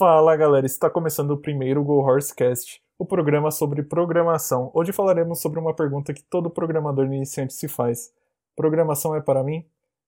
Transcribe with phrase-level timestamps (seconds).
[0.00, 4.70] Fala galera, está começando o primeiro Go Horsecast, o programa sobre programação.
[4.72, 8.10] Hoje falaremos sobre uma pergunta que todo programador iniciante se faz:
[8.56, 9.62] Programação é para mim?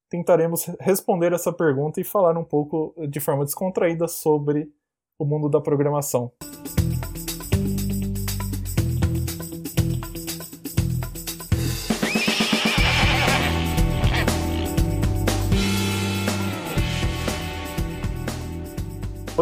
[0.09, 4.73] Tentaremos responder essa pergunta e falar um pouco de forma descontraída sobre
[5.19, 6.33] o mundo da programação.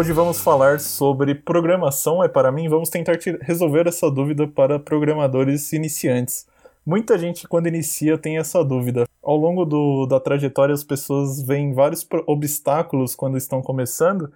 [0.00, 2.70] Hoje vamos falar sobre programação é para mim.
[2.70, 6.46] Vamos tentar resolver essa dúvida para programadores iniciantes.
[6.86, 9.04] Muita gente, quando inicia, tem essa dúvida.
[9.22, 14.32] Ao longo do, da trajetória, as pessoas veem vários obstáculos quando estão começando,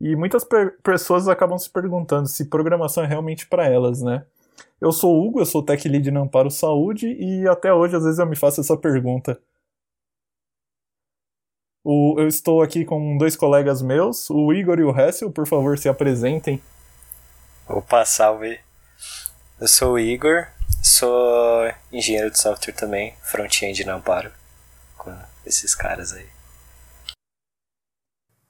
[0.00, 0.46] e muitas
[0.80, 4.24] pessoas acabam se perguntando se programação é realmente para elas, né?
[4.80, 8.04] Eu sou o Hugo, eu sou Tech Lead na Amparo Saúde, e até hoje, às
[8.04, 9.40] vezes, eu me faço essa pergunta.
[11.92, 15.76] O, eu estou aqui com dois colegas meus, o Igor e o Hessel, por favor,
[15.76, 16.62] se apresentem.
[17.66, 18.60] Opa, salve!
[19.60, 20.46] Eu sou o Igor,
[20.84, 24.30] sou engenheiro de software também, front-end na Amparo,
[24.96, 25.12] com
[25.44, 26.28] esses caras aí.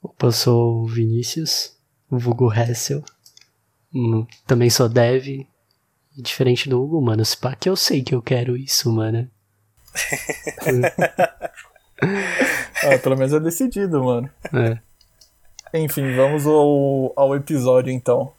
[0.03, 1.75] Opa, eu sou o Vinícius,
[2.11, 3.03] o vulgo Hessel,
[3.95, 5.47] hum, também sou dev,
[6.15, 9.31] diferente do Hugo, mano, se pá que eu sei que eu quero isso, mano.
[12.83, 14.31] ah, pelo menos é decidido, mano.
[14.53, 15.79] É.
[15.79, 18.33] Enfim, vamos ao, ao episódio então.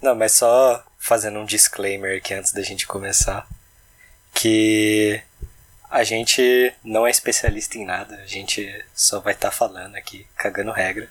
[0.00, 3.46] Não, mas só fazendo um disclaimer aqui antes da gente começar.
[4.32, 5.20] Que
[5.90, 10.24] a gente não é especialista em nada, a gente só vai estar tá falando aqui,
[10.36, 11.08] cagando regra.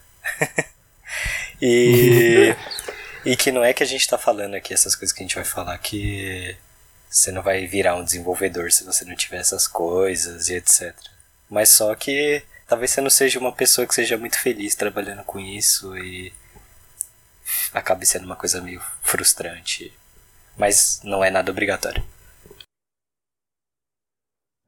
[1.61, 2.55] e,
[3.25, 5.35] e que não é que a gente está falando aqui essas coisas que a gente
[5.35, 6.55] vai falar que
[7.09, 10.95] você não vai virar um desenvolvedor se você não tiver essas coisas e etc.
[11.49, 15.39] Mas só que talvez você não seja uma pessoa que seja muito feliz trabalhando com
[15.39, 16.31] isso e
[17.73, 19.91] acabe sendo uma coisa meio frustrante.
[20.57, 22.03] Mas não é nada obrigatório.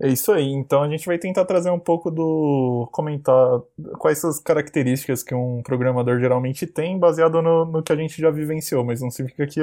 [0.02, 0.48] É isso aí.
[0.52, 2.90] Então a gente vai tentar trazer um pouco do.
[2.92, 3.62] comentar
[4.00, 8.20] quais são as características que um programador geralmente tem, baseado no, no que a gente
[8.20, 9.62] já vivenciou, mas não significa que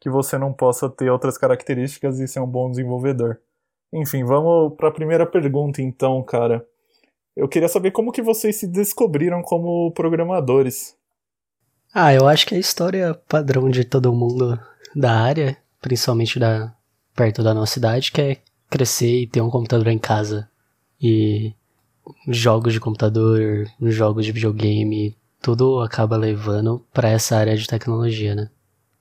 [0.00, 3.38] que você não possa ter outras características e ser um bom desenvolvedor.
[3.92, 6.64] Enfim, vamos para a primeira pergunta então, cara.
[7.36, 10.96] Eu queria saber como que vocês se descobriram como programadores.
[11.92, 14.58] Ah, eu acho que a história padrão de todo mundo
[14.94, 16.72] da área, principalmente da
[17.14, 18.36] perto da nossa cidade, que é
[18.68, 20.48] crescer e ter um computador em casa.
[21.02, 21.52] E
[22.28, 28.50] jogos de computador, jogos de videogame, tudo acaba levando para essa área de tecnologia, né?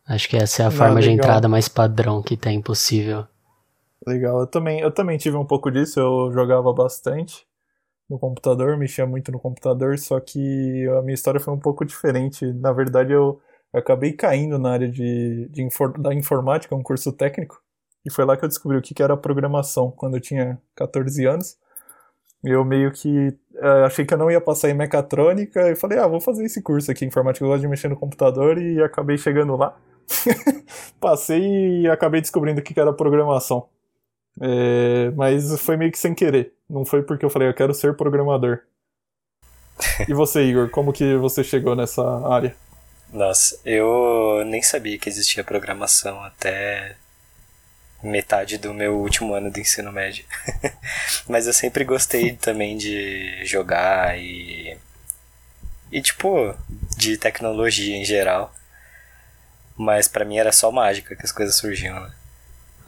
[0.07, 1.09] Acho que essa é a Não, forma legal.
[1.09, 3.25] de entrada mais padrão que tem possível.
[4.07, 7.45] Legal, eu também, eu também tive um pouco disso, eu jogava bastante
[8.09, 12.45] no computador, mexia muito no computador, só que a minha história foi um pouco diferente.
[12.53, 13.41] Na verdade, eu,
[13.73, 17.61] eu acabei caindo na área de, de infor, da informática, um curso técnico,
[18.05, 21.25] e foi lá que eu descobri o que, que era programação, quando eu tinha 14
[21.25, 21.57] anos.
[22.43, 26.07] Eu meio que uh, achei que eu não ia passar em mecatrônica e falei, ah,
[26.07, 29.55] vou fazer esse curso aqui, informática, eu gosto de mexer no computador, e acabei chegando
[29.57, 29.77] lá.
[30.99, 33.67] Passei e acabei descobrindo o que era programação.
[34.41, 36.53] É, mas foi meio que sem querer.
[36.69, 38.59] Não foi porque eu falei, eu quero ser programador.
[40.07, 42.55] E você, Igor, como que você chegou nessa área?
[43.11, 46.95] Nossa, eu nem sabia que existia programação até
[48.03, 50.25] metade do meu último ano de ensino médio.
[51.27, 54.77] Mas eu sempre gostei também de jogar e.
[55.91, 56.55] E tipo,
[56.97, 58.53] de tecnologia em geral.
[59.75, 62.11] Mas para mim era só mágica que as coisas surgiam, né?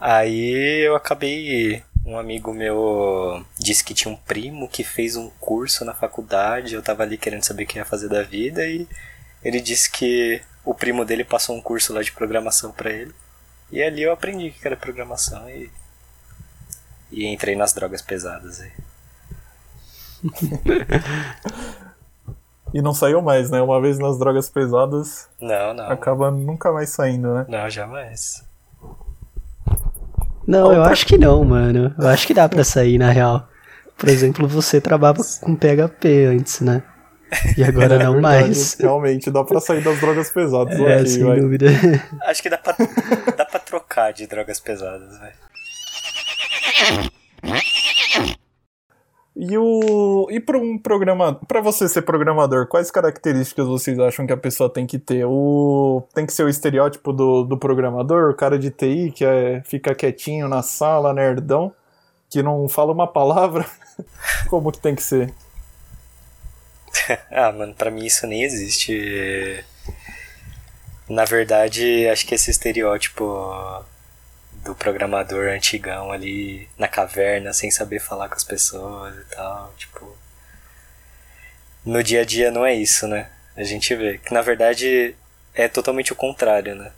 [0.02, 1.84] Aí eu acabei.
[2.04, 6.74] Um amigo meu disse que tinha um primo que fez um curso na faculdade.
[6.74, 8.88] Eu tava ali querendo saber o que ia fazer da vida e
[9.44, 13.14] ele disse que o primo dele passou um curso lá de programação para ele.
[13.72, 15.70] E ali eu aprendi o que era programação e.
[17.12, 18.72] E entrei nas drogas pesadas aí.
[22.74, 23.62] E não saiu mais, né?
[23.62, 25.28] Uma vez nas drogas pesadas.
[25.42, 25.92] Não, não.
[25.92, 27.46] Acaba nunca mais saindo, né?
[27.50, 28.46] Não, jamais.
[30.48, 31.94] Não, eu acho que não, mano.
[31.98, 33.48] Eu acho que dá pra sair, na real.
[33.98, 36.84] Por exemplo, você trabalhava com PHP antes, né?
[37.58, 38.74] E agora é, não verdade, mais.
[38.80, 40.80] Realmente, dá pra sair das drogas pesadas.
[40.80, 41.40] É, aqui, sem vai.
[41.40, 41.68] dúvida.
[42.26, 42.76] Acho que dá pra,
[43.38, 45.34] dá pra trocar de drogas pesadas, velho.
[49.44, 54.32] E o e para um programador, para você ser programador, quais características vocês acham que
[54.32, 55.26] a pessoa tem que ter?
[55.26, 59.64] O tem que ser o estereótipo do, do programador, o cara de TI que é,
[59.66, 61.74] fica quietinho na sala, nerdão,
[62.30, 63.66] que não fala uma palavra.
[64.48, 65.34] Como que tem que ser?
[67.32, 69.66] ah, mano, pra mim isso nem existe.
[71.10, 73.26] Na verdade, acho que esse estereótipo
[74.64, 80.16] do programador antigão ali na caverna, sem saber falar com as pessoas e tal, tipo.
[81.84, 83.30] No dia a dia não é isso, né?
[83.56, 85.16] A gente vê que na verdade
[85.54, 86.92] é totalmente o contrário, né?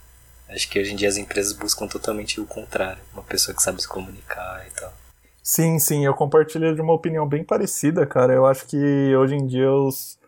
[0.48, 3.80] Acho que hoje em dia as empresas buscam totalmente o contrário, uma pessoa que sabe
[3.80, 4.92] se comunicar e tal.
[5.42, 8.32] Sim, sim, eu compartilho de uma opinião bem parecida, cara.
[8.32, 10.18] Eu acho que hoje em dia os,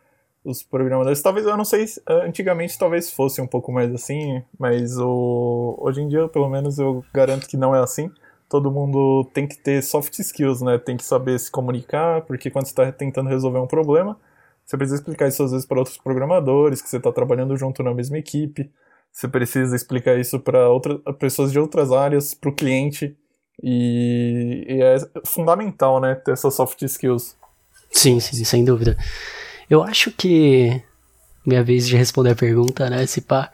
[0.47, 5.77] os programadores, talvez, eu não sei, antigamente talvez fosse um pouco mais assim, mas o,
[5.81, 8.11] hoje em dia, pelo menos, eu garanto que não é assim.
[8.49, 10.79] Todo mundo tem que ter soft skills, né?
[10.79, 14.17] Tem que saber se comunicar, porque quando você está tentando resolver um problema,
[14.65, 17.93] você precisa explicar isso às vezes para outros programadores, que você está trabalhando junto na
[17.93, 18.71] mesma equipe.
[19.13, 23.17] Você precisa explicar isso para outras pessoas de outras áreas, para o cliente.
[23.61, 27.37] E, e, é fundamental, né, ter essas soft skills.
[27.91, 28.97] Sim, sim, sem dúvida.
[29.69, 30.83] Eu acho que
[31.45, 33.51] minha vez de responder a pergunta, né, se pá,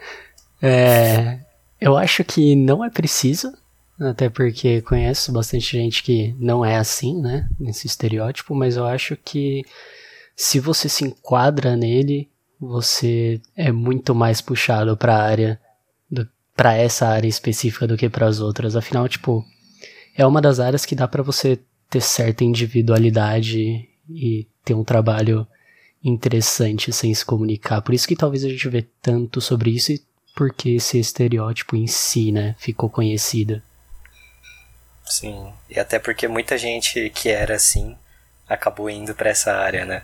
[0.61, 1.41] é,
[1.81, 3.53] eu acho que não é preciso,
[4.01, 9.17] até porque conheço bastante gente que não é assim, né, nesse estereótipo, mas eu acho
[9.17, 9.65] que
[10.35, 15.61] se você se enquadra nele, você é muito mais puxado para a área
[16.55, 18.77] para essa área específica do que para as outras.
[18.77, 19.45] Afinal, tipo,
[20.17, 21.59] é uma das áreas que dá para você
[21.89, 25.47] ter certa individualidade e ter um trabalho
[26.05, 27.81] interessante sem se comunicar.
[27.83, 30.03] Por isso que talvez a gente vê tanto sobre isso e
[30.35, 33.63] porque esse estereótipo em si, né, ficou conhecido.
[35.05, 37.97] Sim, e até porque muita gente que era assim
[38.49, 40.03] acabou indo para essa área, né?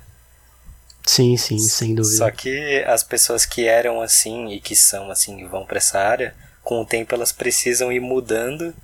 [1.06, 2.16] Sim, sim, sem dúvida.
[2.16, 5.98] Só que as pessoas que eram assim e que são assim e vão para essa
[5.98, 8.74] área, com o tempo elas precisam ir mudando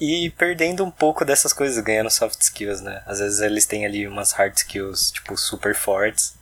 [0.00, 3.02] e perdendo um pouco dessas coisas, ganhando soft skills, né?
[3.06, 6.34] Às vezes eles têm ali umas hard skills, tipo, super fortes,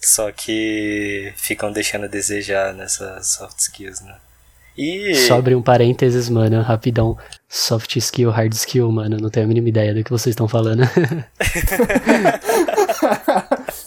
[0.00, 4.16] só que ficam deixando a desejar nessas soft skills, né?
[4.76, 5.14] E...
[5.14, 7.16] Só abrir um parênteses, mano, rapidão.
[7.48, 10.82] Soft skill, hard skill, mano, não tenho a mínima ideia do que vocês estão falando.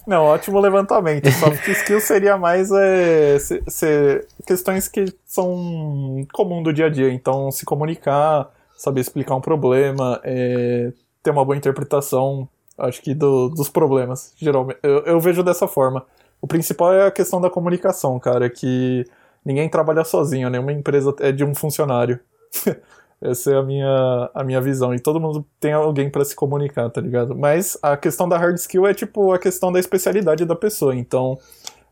[0.08, 1.32] não, ótimo levantamento.
[1.32, 7.14] Soft skill seria mais é, se, se, questões que são comum do dia a dia.
[7.14, 12.48] Então, se comunicar, saber explicar um problema, é, ter uma boa interpretação,
[12.78, 14.80] acho que do, dos problemas, geralmente.
[14.82, 16.06] Eu, eu, vejo dessa forma.
[16.42, 19.06] O principal é a questão da comunicação, cara, que
[19.44, 22.22] ninguém trabalha sozinho, nenhuma empresa é de um funcionário.
[23.22, 24.96] Essa é a minha, a minha visão.
[24.96, 27.36] E todo mundo tem alguém para se comunicar, tá ligado?
[27.36, 30.96] Mas a questão da hard skill é tipo a questão da especialidade da pessoa.
[30.96, 31.38] Então,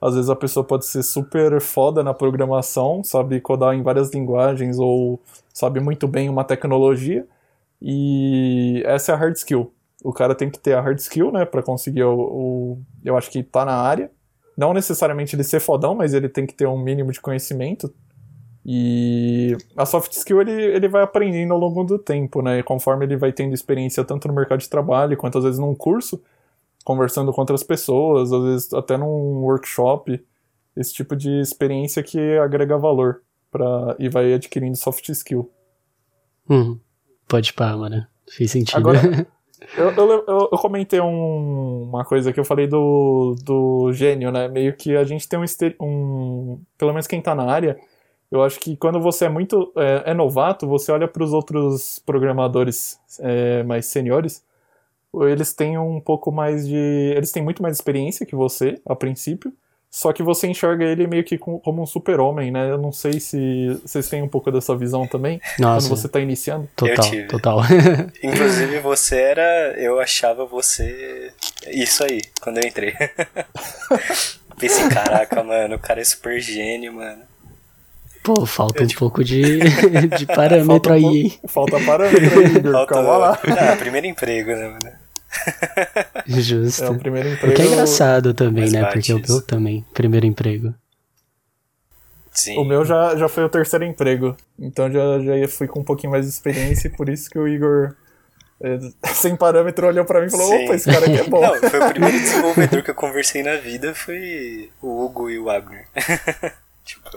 [0.01, 4.79] às vezes a pessoa pode ser super foda na programação, sabe codar em várias linguagens
[4.79, 5.19] ou
[5.57, 7.25] sabe muito bem uma tecnologia.
[7.81, 9.73] E essa é a hard skill.
[10.03, 13.31] O cara tem que ter a hard skill, né, para conseguir o, o, eu acho
[13.31, 14.11] que tá na área.
[14.55, 17.91] Não necessariamente ele ser fodão, mas ele tem que ter um mínimo de conhecimento.
[18.63, 22.59] E a soft skill ele, ele vai aprendendo ao longo do tempo, né?
[22.59, 25.73] E conforme ele vai tendo experiência tanto no mercado de trabalho quanto às vezes num
[25.73, 26.21] curso,
[26.85, 30.23] conversando com outras pessoas, às vezes até num workshop,
[30.75, 33.21] esse tipo de experiência que agrega valor
[33.57, 35.49] pra, e vai adquirindo soft skill.
[36.49, 36.79] Hum,
[37.27, 38.05] pode pá, mano.
[38.29, 38.77] Fez sentido.
[38.77, 38.99] Agora,
[39.77, 44.47] eu, eu, eu, eu, comentei um, uma coisa que eu falei do, do gênio, né?
[44.47, 45.45] Meio que a gente tem um,
[45.81, 46.61] um.
[46.77, 47.77] Pelo menos quem tá na área,
[48.31, 49.71] eu acho que quando você é muito.
[49.75, 54.45] É, é novato, você olha para os outros programadores é, mais seniores
[55.25, 56.75] eles têm um pouco mais de.
[57.15, 59.53] Eles têm muito mais experiência que você, a princípio.
[59.97, 62.69] Só que você enxerga ele meio que como um super-homem, né?
[62.69, 65.41] Eu não sei se vocês têm um pouco dessa visão também.
[65.57, 65.87] Nossa.
[65.87, 66.69] Quando você tá iniciando.
[66.75, 67.61] Total, total.
[68.21, 69.73] Inclusive, você era.
[69.75, 71.33] Eu achava você.
[71.69, 72.93] Isso aí, quando eu entrei.
[74.59, 77.23] Pensei, caraca, mano, o cara é super gênio, mano.
[78.23, 78.99] Pô, falta eu, um tipo...
[78.99, 79.61] pouco de,
[80.15, 81.39] de parâmetro falta aí.
[81.43, 82.71] Um, falta parâmetro aí, Igor.
[82.71, 82.93] Falta...
[82.93, 83.39] Calma lá.
[83.45, 85.06] Ah, primeiro emprego, né, mano?
[86.27, 86.83] Justo.
[86.83, 87.53] É o primeiro emprego.
[87.53, 88.85] O que é engraçado também, né?
[88.85, 90.73] Porque o meu também, primeiro emprego.
[92.31, 92.57] Sim.
[92.57, 94.37] O meu já, já foi o terceiro emprego.
[94.59, 97.47] Então já, já fui com um pouquinho mais de experiência e por isso que o
[97.47, 97.95] Igor,
[98.61, 98.77] é,
[99.11, 100.65] sem parâmetro, olhou pra mim e falou: Sim.
[100.65, 101.41] opa, esse cara aqui é bom.
[101.41, 105.49] Não, foi o primeiro desenvolvedor que eu conversei na vida, foi o Hugo e o
[105.49, 105.87] Abner.
[106.85, 107.09] tipo.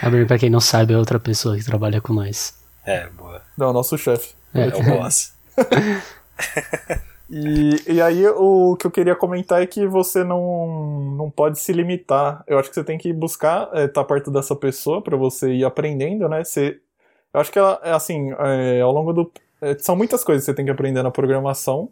[0.00, 2.54] Abner, pra quem não sabe, é outra pessoa que trabalha com nós.
[2.84, 3.42] É, boa.
[3.58, 4.32] Não, nosso chefe.
[4.54, 5.35] É, é o boss.
[7.30, 11.72] e, e aí o que eu queria comentar é que você não, não pode se
[11.72, 12.44] limitar.
[12.46, 15.52] Eu acho que você tem que buscar estar é, tá perto dessa pessoa para você
[15.52, 16.44] ir aprendendo, né?
[16.44, 16.80] Você,
[17.34, 19.32] eu acho que é assim, é, ao longo do.
[19.60, 21.90] É, são muitas coisas que você tem que aprender na programação.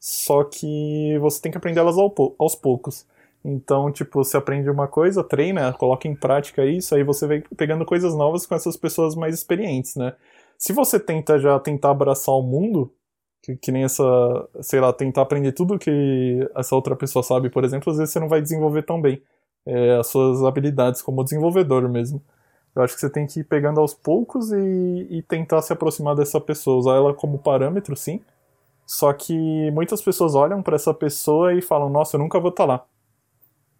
[0.00, 3.06] só que você tem que aprender elas aos poucos.
[3.44, 7.84] Então, tipo, você aprende uma coisa, treina, coloca em prática isso, aí você vem pegando
[7.84, 10.14] coisas novas com essas pessoas mais experientes, né?
[10.58, 12.92] Se você tenta já tentar abraçar o mundo,
[13.48, 14.04] que, que, nem essa,
[14.60, 18.20] sei lá, tentar aprender tudo que essa outra pessoa sabe, por exemplo, às vezes você
[18.20, 19.22] não vai desenvolver tão bem
[19.64, 22.22] é, as suas habilidades como desenvolvedor mesmo.
[22.76, 26.14] Eu acho que você tem que ir pegando aos poucos e, e tentar se aproximar
[26.14, 28.20] dessa pessoa, usar ela como parâmetro, sim.
[28.86, 32.66] Só que muitas pessoas olham para essa pessoa e falam: Nossa, eu nunca vou estar
[32.66, 32.86] tá lá.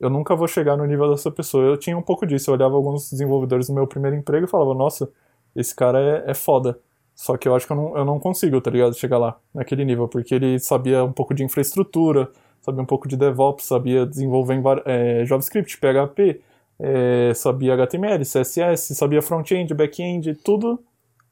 [0.00, 1.64] Eu nunca vou chegar no nível dessa pessoa.
[1.64, 2.50] Eu tinha um pouco disso.
[2.50, 5.10] Eu olhava alguns desenvolvedores no meu primeiro emprego e falava: Nossa,
[5.56, 6.78] esse cara é, é foda.
[7.18, 8.94] Só que eu acho que eu não, eu não consigo, tá ligado?
[8.94, 13.16] Chegar lá, naquele nível, porque ele sabia um pouco de infraestrutura, sabia um pouco de
[13.16, 16.40] DevOps, sabia desenvolver em, é, JavaScript, PHP,
[16.78, 20.78] é, sabia HTML, CSS, sabia front-end, back-end, tudo.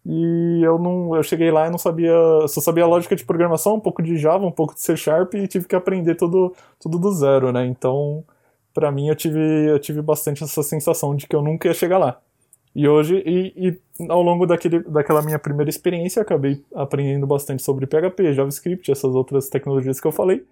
[0.04, 2.12] E eu não, eu cheguei lá e não sabia,
[2.48, 5.46] só sabia lógica de programação, um pouco de Java, um pouco de C Sharp e
[5.46, 7.64] tive que aprender tudo, tudo do zero, né?
[7.66, 8.24] Então,
[8.74, 9.38] para mim eu tive,
[9.70, 12.20] eu tive bastante essa sensação de que eu nunca ia chegar lá.
[12.76, 17.86] E hoje, e, e, ao longo daquele, daquela minha primeira experiência, acabei aprendendo bastante sobre
[17.86, 20.44] PHP, JavaScript, essas outras tecnologias que eu falei.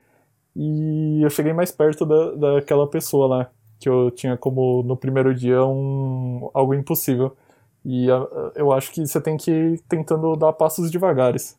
[0.57, 5.35] E eu cheguei mais perto da, daquela pessoa lá, que eu tinha como no primeiro
[5.35, 7.37] dia um, algo impossível.
[7.85, 11.59] E uh, eu acho que você tem que ir tentando dar passos devagares.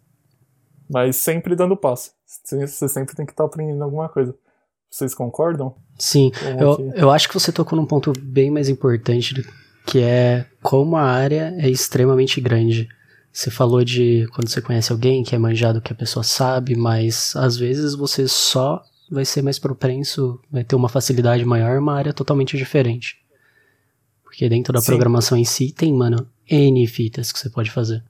[0.89, 2.11] Mas sempre dando passo.
[2.25, 4.35] Você sempre tem que estar tá aprendendo alguma coisa.
[4.89, 5.75] Vocês concordam?
[5.99, 9.35] Sim, eu, eu acho que você tocou num ponto bem mais importante
[9.85, 12.89] que é como a área é extremamente grande.
[13.31, 17.35] Você falou de quando você conhece alguém que é manjado que a pessoa sabe, mas
[17.35, 22.13] às vezes você só vai ser mais propenso, vai ter uma facilidade maior, uma área
[22.13, 23.17] totalmente diferente.
[24.23, 24.87] Porque dentro da Sim.
[24.87, 28.03] programação em si tem, mano, N fitas que você pode fazer.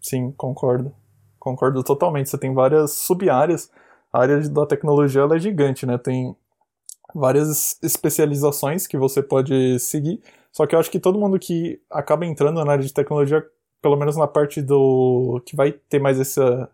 [0.00, 0.92] Sim, concordo.
[1.38, 2.28] Concordo totalmente.
[2.28, 3.70] Você tem várias sub-áreas.
[4.12, 5.98] A área da tecnologia ela é gigante, né?
[5.98, 6.34] Tem
[7.14, 10.20] várias especializações que você pode seguir.
[10.52, 13.44] Só que eu acho que todo mundo que acaba entrando na área de tecnologia,
[13.80, 15.42] pelo menos na parte do.
[15.46, 16.70] que vai ter mais essa,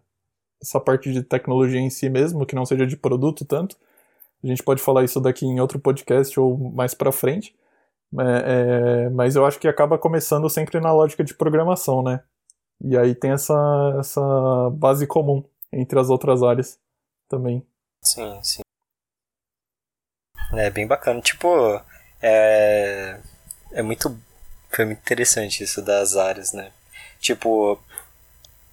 [0.62, 3.76] essa parte de tecnologia em si mesmo, que não seja de produto tanto.
[4.42, 7.54] A gente pode falar isso daqui em outro podcast ou mais pra frente.
[8.18, 12.22] É, é, mas eu acho que acaba começando sempre na lógica de programação, né?
[12.80, 16.78] E aí tem essa, essa base comum entre as outras áreas
[17.28, 17.66] também.
[18.02, 18.62] Sim, sim.
[20.52, 21.20] É bem bacana.
[21.20, 21.48] Tipo,
[22.22, 23.20] é,
[23.74, 24.18] é muito.
[24.70, 26.70] Foi muito interessante isso das áreas, né?
[27.20, 27.78] Tipo,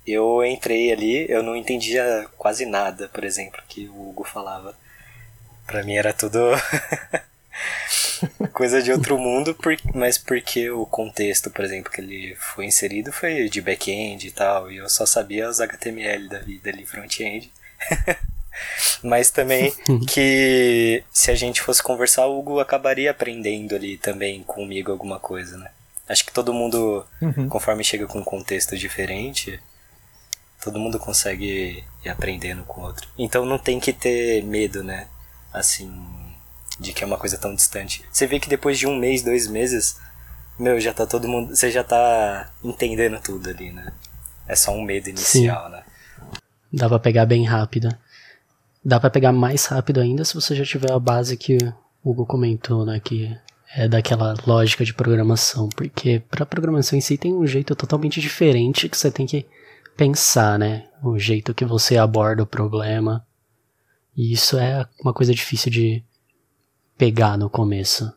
[0.05, 4.75] eu entrei ali, eu não entendia quase nada, por exemplo, que o Hugo falava.
[5.67, 6.39] Pra mim era tudo
[8.51, 9.55] coisa de outro mundo,
[9.93, 14.71] mas porque o contexto, por exemplo, que ele foi inserido foi de back-end e tal,
[14.71, 17.51] e eu só sabia os HTML da vida ali, front-end.
[19.03, 19.73] Mas também
[20.07, 25.57] que se a gente fosse conversar, o Hugo acabaria aprendendo ali também comigo alguma coisa,
[25.57, 25.69] né?
[26.07, 27.47] Acho que todo mundo, uhum.
[27.47, 29.59] conforme chega com um contexto diferente,
[30.61, 33.07] todo mundo consegue ir aprendendo com o outro.
[33.17, 35.07] Então não tem que ter medo, né?
[35.53, 35.91] Assim,
[36.79, 38.03] de que é uma coisa tão distante.
[38.11, 39.97] Você vê que depois de um mês, dois meses,
[40.59, 41.55] meu, já tá todo mundo.
[41.55, 43.93] Você já tá entendendo tudo ali, né?
[44.47, 45.71] É só um medo inicial, Sim.
[45.71, 45.83] né?
[46.73, 47.89] Dá pra pegar bem rápido.
[48.83, 51.57] Dá para pegar mais rápido ainda se você já tiver a base que
[52.03, 52.99] o Hugo comentou, né?
[52.99, 53.37] Que
[53.75, 55.69] é daquela lógica de programação.
[55.69, 59.45] Porque para programação em si tem um jeito totalmente diferente que você tem que
[59.95, 60.87] pensar, né?
[61.03, 63.25] O jeito que você aborda o problema.
[64.17, 66.03] E isso é uma coisa difícil de
[66.97, 68.11] pegar no começo.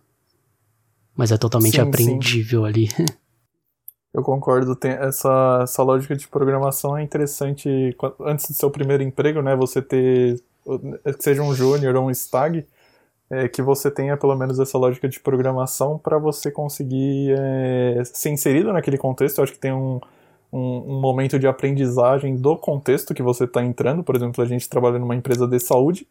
[1.15, 2.67] Mas é totalmente sim, aprendível sim.
[2.67, 2.89] ali.
[4.15, 7.69] Eu concordo, tem essa, essa lógica de programação é interessante
[8.21, 9.57] antes do seu primeiro emprego, né?
[9.57, 12.67] Você ter que seja um júnior ou um stag,
[13.31, 18.31] é, que você tenha pelo menos essa lógica de programação para você conseguir é, ser
[18.31, 19.39] inserido naquele contexto.
[19.39, 20.01] Eu acho que tem um,
[20.53, 24.05] um, um momento de aprendizagem do contexto que você está entrando.
[24.05, 26.07] Por exemplo, a gente trabalha numa empresa de saúde,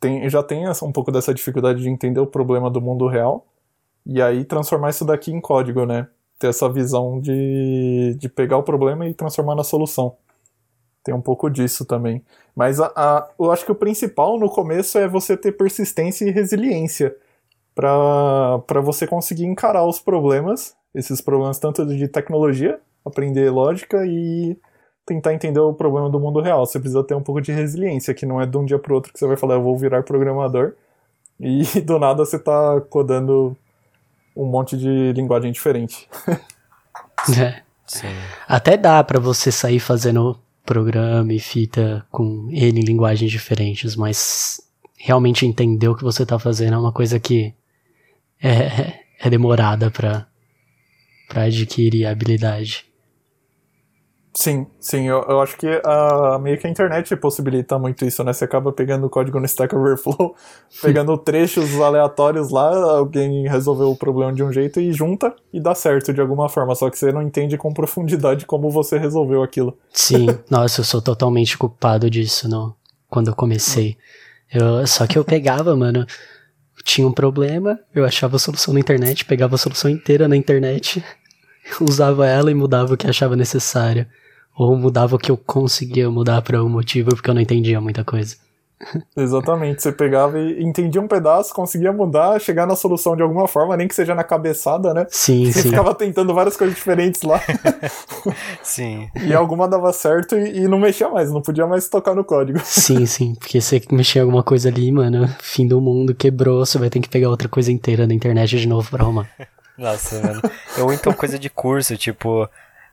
[0.00, 3.46] tem, já tem essa, um pouco dessa dificuldade de entender o problema do mundo real
[4.06, 6.08] e aí transformar isso daqui em código, né?
[6.38, 10.16] Ter essa visão de, de pegar o problema e transformar na solução.
[11.02, 12.22] Tem um pouco disso também.
[12.54, 16.30] Mas a, a, eu acho que o principal no começo é você ter persistência e
[16.30, 17.16] resiliência
[17.74, 24.58] para você conseguir encarar os problemas, esses problemas tanto de tecnologia, aprender lógica e
[25.06, 26.66] tentar entender o problema do mundo real.
[26.66, 29.12] Você precisa ter um pouco de resiliência, que não é de um dia para outro
[29.12, 30.74] que você vai falar, eu vou virar programador,
[31.40, 33.56] e do nada você está codando
[34.36, 36.08] um monte de linguagem diferente.
[37.38, 37.62] é.
[37.86, 38.06] Sim.
[38.46, 44.60] Até dá para você sair fazendo programa e fita com N linguagens diferentes, mas
[44.96, 47.54] realmente entender o que você está fazendo é uma coisa que
[48.42, 50.26] é, é demorada para
[51.34, 52.89] adquirir a habilidade.
[54.32, 58.32] Sim, sim, eu, eu acho que a, meio que a internet possibilita muito isso, né?
[58.32, 60.36] Você acaba pegando o código no Stack Overflow,
[60.80, 65.74] pegando trechos aleatórios lá, alguém resolveu o problema de um jeito e junta e dá
[65.74, 69.76] certo de alguma forma, só que você não entende com profundidade como você resolveu aquilo.
[69.92, 72.74] Sim, nossa, eu sou totalmente culpado disso no,
[73.08, 73.96] quando eu comecei.
[74.52, 76.06] Eu, só que eu pegava, mano,
[76.84, 81.04] tinha um problema, eu achava a solução na internet, pegava a solução inteira na internet,
[81.82, 84.06] usava ela e mudava o que achava necessário.
[84.56, 88.04] Ou mudava o que eu conseguia mudar para um motivo porque eu não entendia muita
[88.04, 88.36] coisa.
[89.16, 93.76] Exatamente, você pegava e entendia um pedaço, conseguia mudar, chegar na solução de alguma forma,
[93.76, 95.06] nem que seja na cabeçada, né?
[95.10, 95.70] Sim, você sim.
[95.70, 97.40] ficava tentando várias coisas diferentes lá.
[98.62, 99.08] sim.
[99.22, 102.58] E alguma dava certo e, e, não mexia mais, não podia mais tocar no código.
[102.64, 106.78] Sim, sim, porque você mexer em alguma coisa ali, mano, fim do mundo, quebrou, você
[106.78, 109.28] vai ter que pegar outra coisa inteira na internet de novo pra arrumar.
[109.76, 110.42] Nossa, mano.
[110.78, 112.48] Ou então coisa de curso, tipo,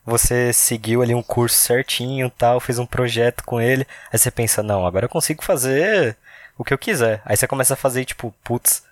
[0.08, 4.64] você seguiu ali um curso certinho tal, fez um projeto com ele, aí você pensa,
[4.64, 6.16] não, agora eu consigo fazer
[6.58, 7.22] o que eu quiser.
[7.26, 8.84] Aí você começa a fazer, tipo, putz,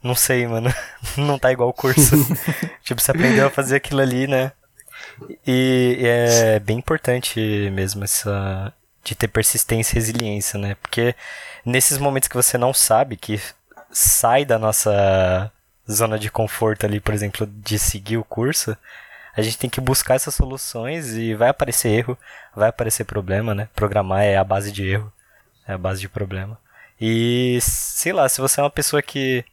[0.00, 0.72] não sei, mano,
[1.18, 2.16] não tá igual o curso.
[2.84, 4.52] tipo, você aprendeu a fazer aquilo ali, né?
[5.44, 7.40] E, e é bem importante
[7.72, 10.76] mesmo essa de ter persistência e resiliência, né?
[10.80, 11.16] Porque
[11.66, 13.40] nesses momentos que você não sabe, que
[13.90, 15.52] sai da nossa
[15.90, 18.76] zona de conforto ali, por exemplo, de seguir o curso,
[19.36, 22.18] a gente tem que buscar essas soluções e vai aparecer erro,
[22.54, 23.68] vai aparecer problema, né?
[23.74, 25.12] Programar é a base de erro,
[25.66, 26.58] é a base de problema.
[27.00, 29.44] E sei lá, se você é uma pessoa que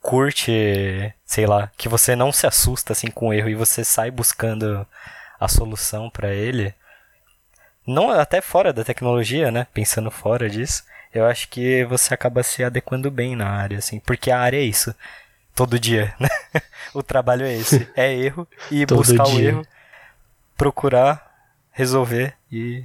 [0.00, 4.10] curte, sei lá, que você não se assusta assim com o erro e você sai
[4.10, 4.86] buscando
[5.38, 6.74] a solução para ele,
[7.86, 9.66] não até fora da tecnologia, né?
[9.74, 14.30] Pensando fora disso, eu acho que você acaba se adequando bem na área, assim, porque
[14.30, 14.94] a área é isso
[15.54, 16.28] todo dia, né?
[16.92, 19.34] o trabalho é esse, é erro e buscar dia.
[19.34, 19.66] o erro,
[20.56, 21.32] procurar
[21.70, 22.84] resolver e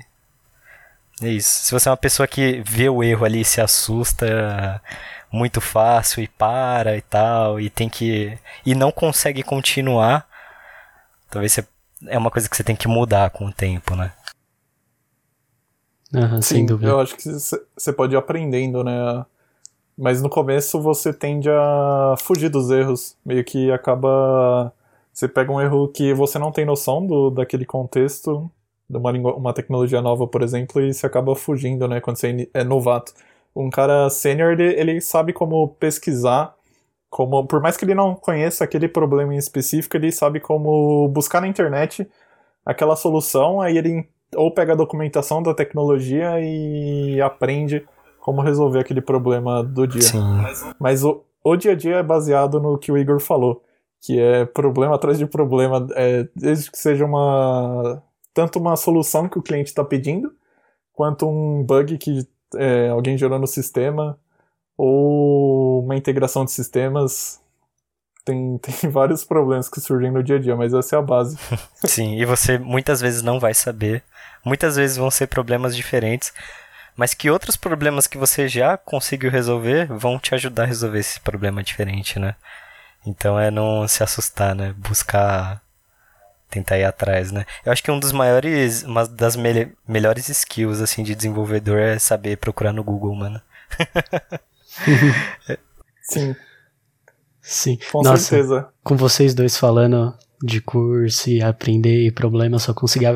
[1.22, 1.66] é isso.
[1.66, 4.82] Se você é uma pessoa que vê o erro ali e se assusta
[5.32, 10.28] muito fácil e para e tal e tem que e não consegue continuar,
[11.30, 11.68] talvez você,
[12.08, 14.12] é uma coisa que você tem que mudar com o tempo, né?
[16.14, 16.90] Uhum, Sim, sem dúvida.
[16.90, 19.26] Eu acho que você pode ir aprendendo, né?
[20.00, 23.18] Mas no começo você tende a fugir dos erros.
[23.26, 24.74] Meio que acaba.
[25.12, 28.50] Você pega um erro que você não tem noção do, daquele contexto,
[28.90, 32.00] de uma, uma tecnologia nova, por exemplo, e você acaba fugindo, né?
[32.00, 33.14] Quando você é novato.
[33.54, 36.56] Um cara sênior, ele, ele sabe como pesquisar,
[37.10, 41.42] como por mais que ele não conheça aquele problema em específico, ele sabe como buscar
[41.42, 42.10] na internet
[42.66, 47.86] aquela solução, aí ele ou pega a documentação da tecnologia e aprende
[48.30, 50.04] como resolver aquele problema do dia.
[50.04, 50.22] Sim.
[50.80, 53.64] Mas o, o dia a dia é baseado no que o Igor falou,
[54.00, 59.40] que é problema atrás de problema, é, desde que seja uma tanto uma solução que
[59.40, 60.32] o cliente está pedindo,
[60.94, 64.16] quanto um bug que é, alguém gerou no sistema,
[64.78, 67.42] ou uma integração de sistemas.
[68.24, 71.36] Tem, tem vários problemas que surgem no dia a dia, mas essa é a base.
[71.84, 74.04] Sim, e você muitas vezes não vai saber.
[74.46, 76.32] Muitas vezes vão ser problemas diferentes
[77.00, 81.18] mas que outros problemas que você já conseguiu resolver vão te ajudar a resolver esse
[81.18, 82.36] problema diferente, né?
[83.08, 84.76] Então é não se assustar, né?
[84.78, 85.62] Buscar
[86.50, 87.46] tentar ir atrás, né?
[87.66, 91.98] Eu acho que um dos maiores, uma das me melhores skills assim de desenvolvedor é
[91.98, 93.42] saber procurar no Google, mano.
[96.04, 96.36] Sim.
[97.42, 97.80] Sim.
[97.94, 98.68] Com Nossa, certeza.
[98.84, 103.14] Com vocês dois falando de curso e aprender e problema, eu só conseguia,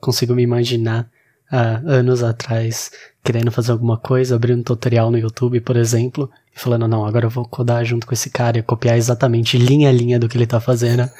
[0.00, 1.10] consigo me imaginar
[1.50, 2.90] há anos atrás
[3.26, 7.26] querendo fazer alguma coisa, abrindo um tutorial no YouTube, por exemplo, e falando, não, agora
[7.26, 10.38] eu vou codar junto com esse cara e copiar exatamente linha a linha do que
[10.38, 11.10] ele tá fazendo.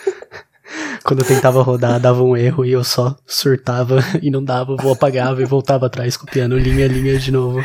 [1.02, 4.92] Quando eu tentava rodar, dava um erro e eu só surtava e não dava, vou
[4.92, 7.64] apagava e voltava atrás copiando linha a linha de novo.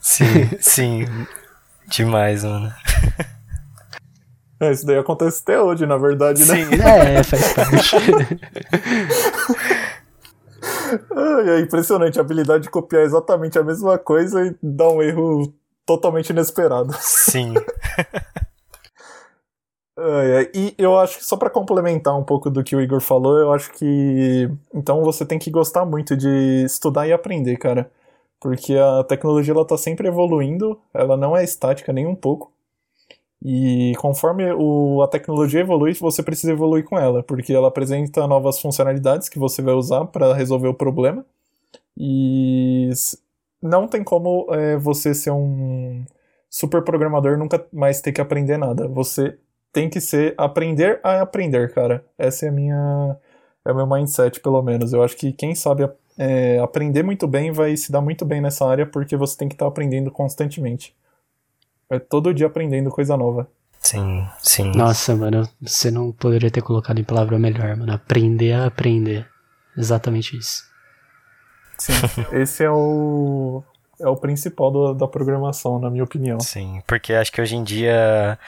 [0.00, 1.06] Sim, sim.
[1.86, 2.72] Demais, mano.
[4.60, 6.64] É, isso daí acontece até hoje, na verdade, né?
[6.64, 6.82] Sim.
[6.82, 7.96] É, faz parte.
[11.48, 15.52] É impressionante a habilidade de copiar exatamente a mesma coisa e dar um erro
[15.86, 16.92] totalmente inesperado.
[17.00, 17.54] Sim.
[20.00, 23.36] É, e eu acho que só para complementar um pouco do que o Igor falou,
[23.36, 27.90] eu acho que então você tem que gostar muito de estudar e aprender, cara.
[28.40, 32.52] Porque a tecnologia ela tá sempre evoluindo, ela não é estática nem um pouco.
[33.44, 38.60] E conforme o, a tecnologia evolui, você precisa evoluir com ela, porque ela apresenta novas
[38.60, 41.24] funcionalidades que você vai usar para resolver o problema.
[41.96, 42.90] E
[43.62, 46.04] não tem como é, você ser um
[46.50, 48.88] super programador nunca mais ter que aprender nada.
[48.88, 49.38] Você
[49.72, 52.04] tem que ser aprender a aprender, cara.
[52.18, 53.16] Essa é a minha
[53.64, 54.92] é o meu mindset, pelo menos.
[54.92, 58.66] Eu acho que quem sabe é, aprender muito bem vai se dar muito bem nessa
[58.66, 60.96] área porque você tem que estar tá aprendendo constantemente.
[61.90, 63.48] É todo dia aprendendo coisa nova.
[63.80, 64.72] Sim, sim.
[64.74, 67.92] Nossa, mano, você não poderia ter colocado em palavra melhor, mano.
[67.92, 69.26] Aprender a aprender.
[69.76, 70.64] Exatamente isso.
[71.78, 71.92] Sim,
[72.32, 73.62] esse é o,
[74.00, 76.40] é o principal do, da programação, na minha opinião.
[76.40, 78.38] Sim, porque acho que hoje em dia,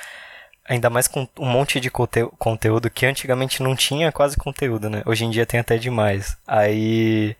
[0.68, 5.02] ainda mais com um monte de conte conteúdo que antigamente não tinha quase conteúdo, né?
[5.06, 6.36] Hoje em dia tem até demais.
[6.46, 7.36] Aí,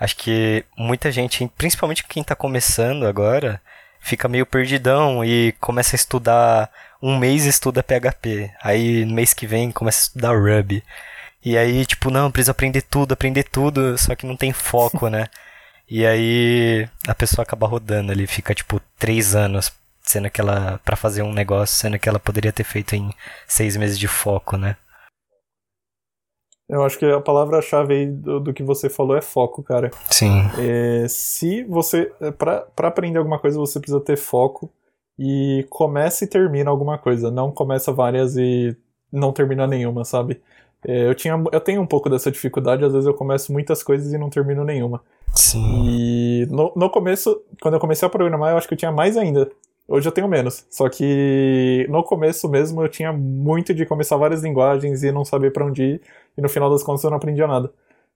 [0.00, 3.60] acho que muita gente, principalmente quem tá começando agora,
[4.00, 6.70] fica meio perdidão e começa a estudar.
[7.00, 10.82] Um mês estuda PHP, aí no mês que vem começa a estudar Ruby.
[11.44, 15.28] E aí, tipo, não, preciso aprender tudo, aprender tudo, só que não tem foco, né?
[15.90, 19.72] E aí a pessoa acaba rodando ali, fica tipo três anos
[20.08, 23.12] sendo que ela para fazer um negócio, sendo que ela poderia ter feito em
[23.46, 24.76] seis meses de foco, né?
[26.68, 29.90] Eu acho que a palavra-chave aí do, do, que você falou é foco, cara.
[30.10, 30.42] Sim.
[30.58, 32.12] É, se você.
[32.20, 34.70] É, para aprender alguma coisa, você precisa ter foco.
[35.18, 37.30] E começa e termina alguma coisa.
[37.30, 38.76] Não começa várias e
[39.12, 40.40] não termina nenhuma, sabe?
[40.86, 44.12] É, eu, tinha, eu tenho um pouco dessa dificuldade, às vezes eu começo muitas coisas
[44.12, 45.02] e não termino nenhuma.
[45.34, 45.88] Sim.
[45.88, 49.16] E no, no começo, quando eu comecei a programar, eu acho que eu tinha mais
[49.16, 49.50] ainda.
[49.88, 50.66] Hoje eu tenho menos.
[50.70, 55.52] Só que no começo mesmo eu tinha muito de começar várias linguagens e não saber
[55.52, 56.02] para onde ir,
[56.36, 57.72] e no final das contas eu não aprendia nada.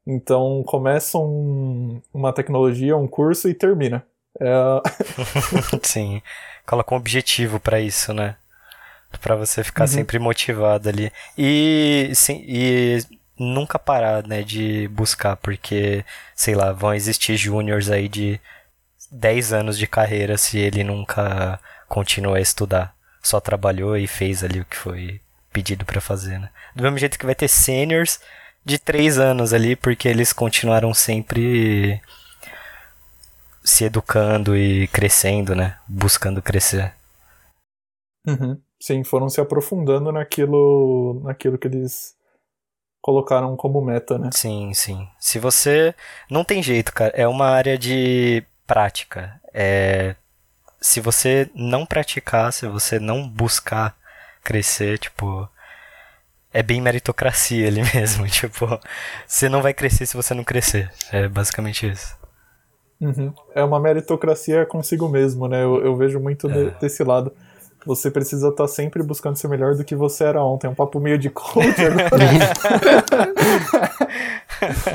[0.06, 4.04] Então começa um, uma tecnologia, um curso e termina.
[4.38, 4.82] É...
[5.82, 6.20] Sim.
[6.66, 8.36] Coloca um objetivo para isso, né?
[9.18, 9.88] para você ficar uhum.
[9.88, 11.12] sempre motivado ali.
[11.36, 13.00] E, sim, e
[13.38, 16.04] nunca parar, né, de buscar, porque,
[16.34, 18.40] sei lá, vão existir júniors aí de
[19.12, 22.94] 10 anos de carreira se ele nunca continua a estudar.
[23.22, 25.20] Só trabalhou e fez ali o que foi
[25.52, 26.50] pedido para fazer, né?
[26.74, 28.18] Do mesmo jeito que vai ter seniors
[28.64, 32.00] de 3 anos ali, porque eles continuaram sempre
[33.62, 35.78] se educando e crescendo, né?
[35.86, 36.94] Buscando crescer.
[38.26, 38.60] Uhum.
[38.80, 42.16] Sim, foram se aprofundando naquilo, naquilo que eles
[43.00, 44.30] colocaram como meta, né?
[44.32, 45.08] Sim, sim.
[45.20, 45.94] Se você.
[46.30, 47.12] Não tem jeito, cara.
[47.14, 49.40] É uma área de prática.
[49.52, 50.14] É.
[50.80, 53.96] Se você não praticar, se você não buscar
[54.42, 55.48] crescer, tipo.
[56.54, 58.26] É bem meritocracia ali mesmo.
[58.26, 58.78] Tipo,
[59.26, 60.90] você não vai crescer se você não crescer.
[61.10, 62.16] É basicamente isso.
[63.00, 63.34] Uhum.
[63.54, 65.62] É uma meritocracia consigo mesmo, né?
[65.62, 66.52] Eu, eu vejo muito é.
[66.52, 67.32] de, desse lado
[67.86, 70.66] você precisa estar tá sempre buscando ser melhor do que você era ontem.
[70.66, 72.10] É um papo meio de coach agora.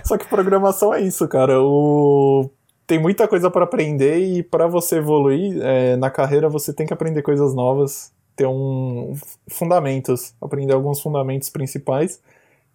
[0.06, 1.62] Só que programação é isso, cara.
[1.62, 2.50] O...
[2.88, 6.94] Tem muita coisa para aprender e para você evoluir é, na carreira você tem que
[6.94, 9.14] aprender coisas novas, ter um
[9.50, 12.22] fundamentos, aprender alguns fundamentos principais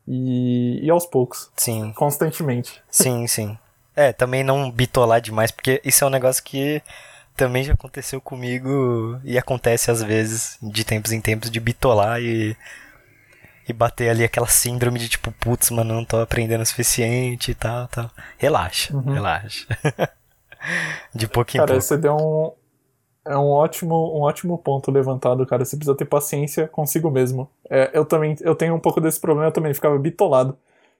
[0.07, 1.51] e, e aos poucos.
[1.57, 1.93] Sim.
[1.97, 2.83] Constantemente.
[2.91, 3.59] Sim, sim.
[3.97, 6.83] É, também não bitolar demais, porque isso é um negócio que
[7.37, 12.57] também já aconteceu comigo e acontece às vezes, de tempos em tempos, de bitolar e,
[13.73, 17.55] e bater ali aquela síndrome de tipo, putz, mano, não tô aprendendo o suficiente e
[17.55, 18.11] tal, tal.
[18.39, 19.13] Relaxa, uhum.
[19.13, 19.67] relaxa.
[21.13, 21.83] de pouquinho Cara, pouco.
[21.83, 22.53] você deu um.
[23.25, 25.65] É um ótimo, um ótimo ponto levantado, cara.
[25.65, 27.49] Você precisa ter paciência consigo mesmo.
[27.71, 30.57] É, eu também eu tenho um pouco desse problema, eu também ficava bitolado.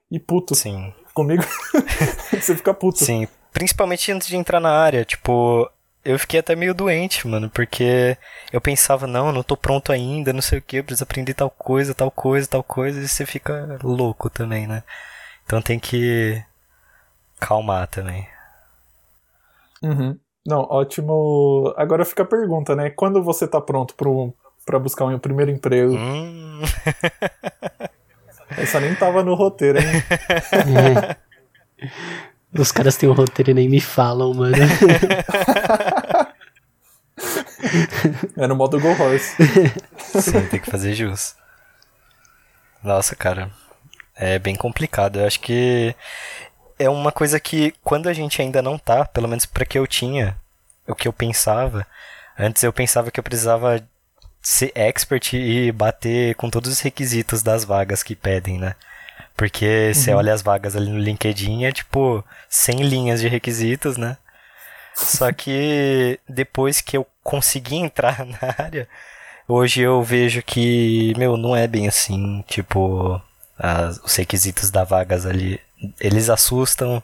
[0.09, 0.55] E puto.
[0.55, 0.93] Sim.
[1.13, 1.43] Comigo,
[2.31, 3.03] você fica puto.
[3.03, 3.27] Sim.
[3.51, 5.03] Principalmente antes de entrar na área.
[5.03, 5.69] Tipo,
[6.05, 8.17] eu fiquei até meio doente, mano, porque
[8.51, 11.49] eu pensava, não, não tô pronto ainda, não sei o que, eu preciso aprender tal
[11.49, 14.83] coisa, tal coisa, tal coisa, e você fica louco também, né?
[15.45, 16.43] Então tem que
[17.39, 18.27] calmar também.
[19.81, 20.17] Uhum.
[20.45, 21.73] Não, ótimo.
[21.77, 22.89] Agora fica a pergunta, né?
[22.89, 24.33] Quando você tá pronto pro,
[24.65, 25.95] pra buscar um primeiro emprego?
[25.95, 26.61] Hum.
[28.57, 29.85] Essa nem tava no roteiro, hein?
[32.57, 34.55] Os caras têm um roteiro e nem me falam, mano.
[38.37, 39.35] é no modo Go Horse.
[40.21, 41.35] Sim, tem que fazer jus.
[42.83, 43.49] Nossa, cara.
[44.15, 45.19] É bem complicado.
[45.19, 45.95] Eu acho que
[46.77, 49.87] é uma coisa que quando a gente ainda não tá, pelo menos para que eu
[49.87, 50.37] tinha,
[50.87, 51.87] o que eu pensava,
[52.37, 53.83] antes eu pensava que eu precisava
[54.41, 58.75] ser expert e bater com todos os requisitos das vagas que pedem, né?
[59.35, 59.93] Porque uhum.
[59.93, 64.17] você olha as vagas ali no LinkedIn, é tipo 100 linhas de requisitos, né?
[64.95, 68.87] Só que depois que eu consegui entrar na área,
[69.47, 72.43] hoje eu vejo que, meu, não é bem assim.
[72.47, 73.21] Tipo,
[73.57, 75.59] as, os requisitos da vagas ali,
[75.99, 77.01] eles assustam.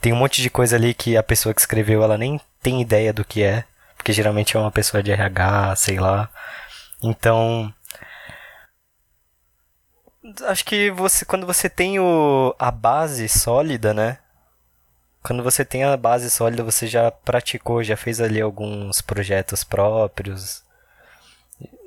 [0.00, 3.12] tem um monte de coisa ali que a pessoa que escreveu ela nem tem ideia
[3.12, 3.64] do que é,
[3.96, 6.28] porque geralmente é uma pessoa de RH, sei lá.
[7.02, 7.72] Então,
[10.44, 14.18] acho que você quando você tem o, a base sólida, né?
[15.22, 20.64] Quando você tem a base sólida, você já praticou, já fez ali alguns projetos próprios.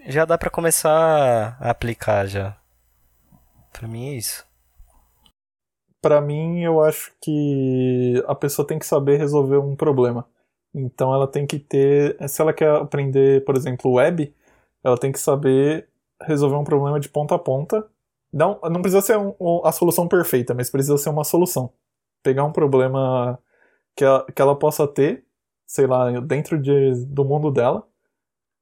[0.07, 2.57] Já dá para começar a aplicar já.
[3.71, 4.45] Para mim é isso.
[6.01, 10.25] Para mim, eu acho que a pessoa tem que saber resolver um problema.
[10.73, 14.33] Então ela tem que ter, se ela quer aprender, por exemplo, web,
[14.83, 15.89] ela tem que saber
[16.21, 17.85] resolver um problema de ponta a ponta.
[18.31, 21.71] Não, não precisa ser um, a solução perfeita, mas precisa ser uma solução.
[22.23, 23.39] Pegar um problema
[23.95, 25.25] que ela, que ela possa ter,
[25.65, 27.87] sei lá, dentro de, do mundo dela.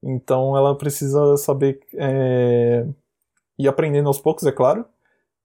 [0.02, 2.88] Então ela precisa saber é,
[3.58, 4.86] ir aprendendo aos poucos, é claro,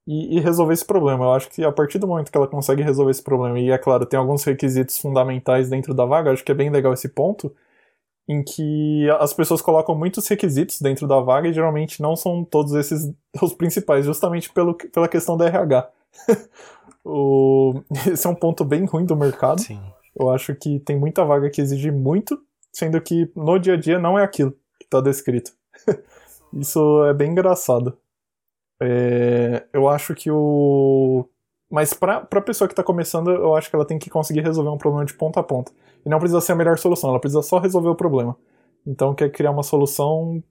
[0.06, 1.24] e, e, resolver esse problema.
[1.24, 3.78] Eu acho que a partir do momento que ela consegue resolver esse problema, e é
[3.78, 7.54] claro, tem alguns requisitos fundamentais dentro da vaga, acho que é bem legal esse ponto,
[8.28, 12.72] em que as pessoas colocam muitos requisitos dentro da vaga e geralmente não são todos
[12.74, 15.90] esses os principais, justamente pelo, pela questão da RH.
[17.04, 19.60] o, esse é um ponto bem ruim do mercado.
[19.60, 19.80] Sim.
[20.18, 22.40] Eu acho que tem muita vaga que exige muito,
[22.72, 25.52] sendo que no dia a dia não é aquilo que está descrito.
[26.52, 27.96] Isso é bem engraçado.
[28.80, 31.26] É, eu acho que o.
[31.72, 34.68] Mas para a pessoa que está começando, eu acho que ela tem que conseguir resolver
[34.68, 35.72] um problema de ponta a ponta.
[36.04, 38.36] E não precisa ser a melhor solução, ela precisa só resolver o problema.
[38.86, 40.44] Então, quer criar uma solução.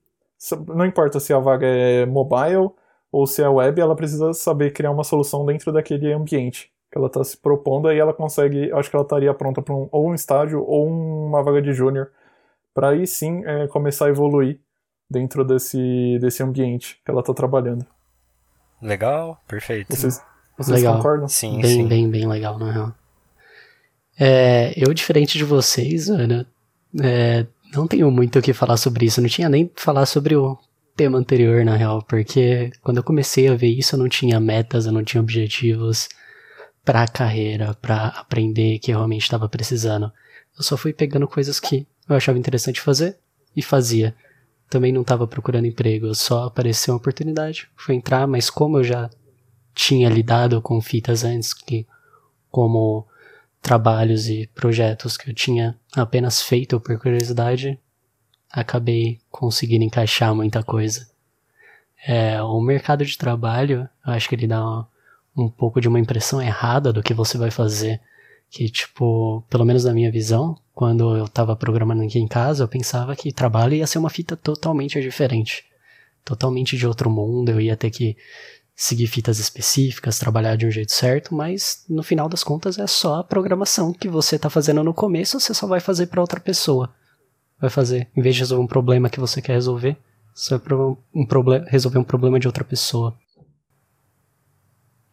[0.68, 2.72] Não importa se a vaga é mobile
[3.12, 7.06] ou se é web, ela precisa saber criar uma solução dentro daquele ambiente que ela
[7.06, 7.88] está se propondo.
[7.88, 8.72] Aí ela consegue.
[8.72, 12.10] Acho que ela estaria pronta para um, ou um estágio ou uma vaga de júnior.
[12.74, 14.60] Para aí sim é, começar a evoluir
[15.08, 17.86] dentro desse, desse ambiente que ela está trabalhando.
[18.82, 19.96] Legal, perfeito.
[19.96, 20.20] Vocês,
[20.58, 20.96] vocês legal.
[20.96, 21.28] concordam?
[21.28, 21.88] Sim, bem, sim.
[21.88, 22.96] bem, bem legal, na real.
[24.20, 26.48] É, eu, diferente de vocês, Ana,
[27.02, 29.20] é, não tenho muito o que falar sobre isso.
[29.20, 30.58] Eu não tinha nem falar sobre o
[30.96, 34.86] tema anterior, na real, porque quando eu comecei a ver isso, eu não tinha metas,
[34.86, 36.10] eu não tinha objetivos
[36.84, 40.12] para a carreira, para aprender que eu realmente estava precisando.
[40.58, 43.18] Eu só fui pegando coisas que eu achava interessante fazer
[43.56, 44.16] e fazia.
[44.70, 49.10] Também não estava procurando emprego, só apareceu uma oportunidade, fui entrar, mas como eu já
[49.74, 51.88] tinha lidado com fitas antes, que
[52.50, 53.08] como
[53.62, 57.80] trabalhos e projetos que eu tinha apenas feito por curiosidade,
[58.52, 61.10] acabei conseguindo encaixar muita coisa.
[62.06, 64.86] É, o mercado de trabalho, eu acho que ele dá um,
[65.38, 68.02] um pouco de uma impressão errada do que você vai fazer.
[68.50, 72.68] Que, tipo, pelo menos na minha visão, quando eu tava programando aqui em casa, eu
[72.68, 75.64] pensava que trabalho ia ser uma fita totalmente diferente.
[76.26, 78.18] Totalmente de outro mundo, eu ia ter que
[78.82, 83.20] seguir fitas específicas, trabalhar de um jeito certo, mas no final das contas é só
[83.20, 86.91] a programação que você está fazendo no começo, você só vai fazer para outra pessoa.
[87.60, 89.96] Vai fazer, em vez de resolver um problema que você quer resolver,
[90.34, 90.78] você vai
[91.13, 91.28] um
[91.67, 93.15] resolver um problema de outra pessoa.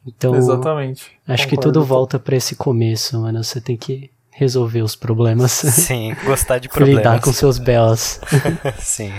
[0.07, 1.02] Então, Exatamente.
[1.26, 1.48] Acho Concordo.
[1.48, 3.44] que tudo volta para esse começo, mano.
[3.44, 5.52] Você tem que resolver os problemas.
[5.52, 7.04] Sim, gostar de problemas.
[7.04, 8.18] Lidar com seus belos.
[8.81, 9.12] Sim.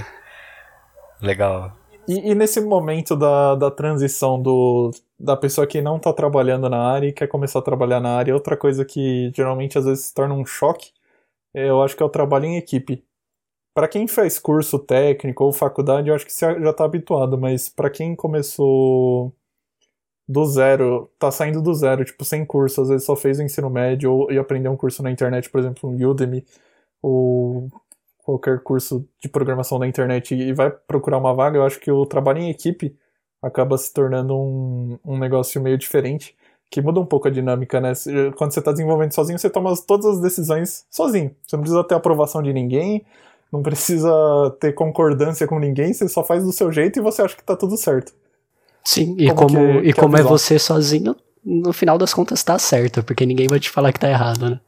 [1.21, 1.78] Legal.
[2.09, 6.79] E, e, nesse momento da, da transição do, da pessoa que não está trabalhando na
[6.79, 10.13] área e quer começar a trabalhar na área, outra coisa que geralmente às vezes se
[10.15, 10.91] torna um choque,
[11.53, 13.05] é, eu acho que é o trabalho em equipe.
[13.73, 17.89] Para quem faz curso técnico ou faculdade, eu acho que já está habituado, mas para
[17.91, 19.33] quem começou
[20.27, 23.69] do zero, tá saindo do zero, tipo, sem curso, às vezes só fez o ensino
[23.69, 26.45] médio ou e aprendeu um curso na internet, por exemplo, um Udemy,
[27.01, 27.69] ou
[28.23, 32.05] qualquer curso de programação na internet e vai procurar uma vaga, eu acho que o
[32.05, 32.95] trabalho em equipe
[33.41, 36.35] acaba se tornando um, um negócio meio diferente,
[36.69, 37.93] que muda um pouco a dinâmica, né?
[38.35, 41.35] Quando você está desenvolvendo sozinho, você toma todas as decisões sozinho.
[41.47, 43.03] Você não precisa ter aprovação de ninguém,
[43.51, 44.11] não precisa
[44.59, 47.55] ter concordância com ninguém, você só faz do seu jeito e você acha que está
[47.55, 48.13] tudo certo.
[48.83, 52.43] Sim, e como, como que, e como é, é você sozinho, no final das contas
[52.43, 54.59] tá certo, porque ninguém vai te falar que tá errado, né?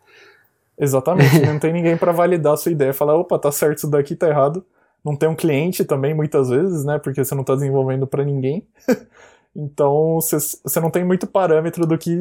[0.78, 4.16] Exatamente, não tem ninguém para validar a sua ideia, falar, opa, tá certo, isso daqui
[4.16, 4.66] tá errado.
[5.04, 7.00] Não tem um cliente também, muitas vezes, né?
[7.00, 8.68] Porque você não tá desenvolvendo para ninguém.
[9.56, 12.16] então, você, você não tem muito parâmetro do que,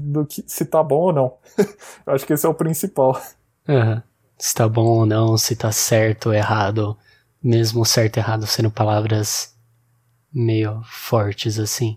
[0.00, 1.34] do que se tá bom ou não.
[2.06, 3.20] Eu acho que esse é o principal.
[3.66, 4.02] Uhum.
[4.38, 6.96] Se tá bom ou não, se tá certo ou errado.
[7.42, 9.56] Mesmo certo e errado sendo palavras
[10.32, 11.96] meio fortes, assim.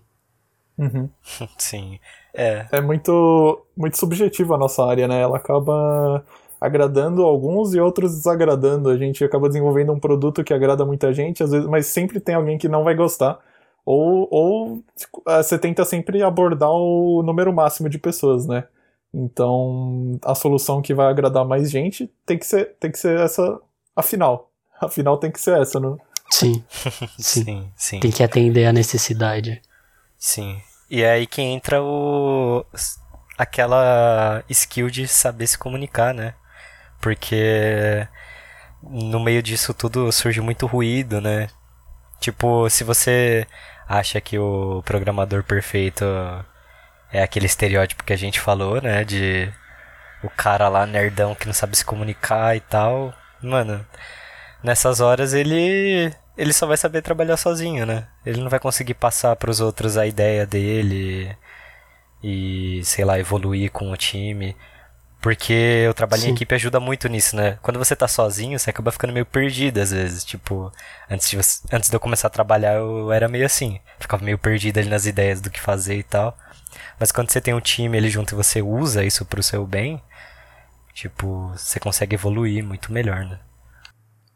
[0.78, 1.10] Uhum.
[1.58, 2.00] Sim.
[2.34, 2.66] É.
[2.72, 5.22] É muito, muito subjetiva a nossa área, né?
[5.22, 6.24] Ela acaba
[6.60, 8.90] agradando alguns e outros desagradando.
[8.90, 12.36] A gente acaba desenvolvendo um produto que agrada muita gente, às vezes, mas sempre tem
[12.36, 13.40] alguém que não vai gostar.
[13.86, 14.84] Ou, ou
[15.28, 18.66] é, você tenta sempre abordar o número máximo de pessoas, né?
[19.14, 23.60] Então, a solução que vai agradar mais gente tem que ser, tem que ser essa,
[23.96, 24.52] a final.
[24.80, 25.98] A final tem que ser essa, não?
[26.30, 26.64] Sim.
[27.18, 27.44] sim.
[27.44, 28.00] sim, sim.
[28.00, 29.62] Tem que atender a necessidade.
[30.18, 30.62] Sim.
[30.90, 32.66] E é aí que entra o
[33.38, 36.34] aquela skill de saber se comunicar, né?
[37.02, 38.08] Porque
[38.84, 41.50] no meio disso tudo surge muito ruído, né?
[42.20, 43.48] Tipo, se você
[43.88, 46.06] acha que o programador perfeito
[47.12, 49.04] é aquele estereótipo que a gente falou, né?
[49.04, 49.52] De
[50.24, 53.14] o cara lá nerdão que não sabe se comunicar e tal.
[53.42, 53.86] Mano,
[54.64, 58.08] nessas horas ele ele só vai saber trabalhar sozinho, né?
[58.26, 61.36] Ele não vai conseguir passar para os outros a ideia dele
[62.24, 64.56] e sei lá evoluir com o time.
[65.22, 66.30] Porque o trabalho Sim.
[66.30, 67.60] em equipe ajuda muito nisso, né?
[67.62, 70.24] Quando você tá sozinho, você acaba ficando meio perdido às vezes.
[70.24, 70.72] Tipo,
[71.10, 73.82] antes de, você, antes de eu começar a trabalhar, eu era meio assim.
[74.00, 76.38] Ficava meio perdido ali nas ideias do que fazer e tal.
[76.98, 80.02] Mas quando você tem um time ali junto e você usa isso pro seu bem,
[80.94, 83.40] tipo, você consegue evoluir muito melhor, né?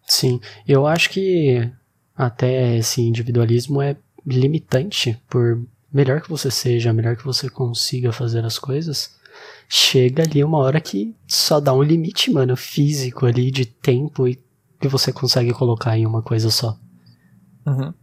[0.05, 1.71] Sim, eu acho que
[2.25, 8.43] até esse individualismo é limitante por melhor que você seja, melhor que você consiga fazer
[8.45, 9.15] as coisas,
[9.69, 14.41] chega ali uma hora que só dá um limite, mano, físico ali de tempo e
[14.79, 16.77] que você consegue colocar em uma coisa só.
[17.65, 17.93] Uhum.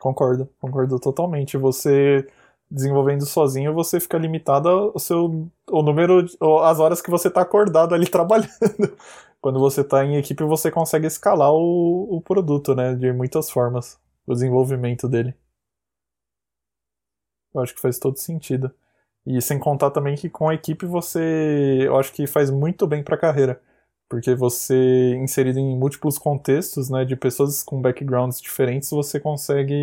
[0.00, 1.56] Concordo, concordo totalmente.
[1.56, 2.26] Você
[2.70, 6.26] desenvolvendo sozinho, você fica limitado ao seu o número,
[6.64, 8.50] as horas que você está acordado ali trabalhando.
[9.44, 14.00] Quando você está em equipe, você consegue escalar o, o produto, né, de muitas formas,
[14.26, 15.34] o desenvolvimento dele.
[17.54, 18.72] Eu acho que faz todo sentido.
[19.26, 23.04] E sem contar também que com a equipe você, eu acho que faz muito bem
[23.04, 23.60] para a carreira,
[24.08, 29.74] porque você inserido em múltiplos contextos, né, de pessoas com backgrounds diferentes, você consegue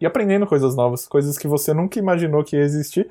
[0.00, 3.08] ir aprendendo coisas novas, coisas que você nunca imaginou que ia existir.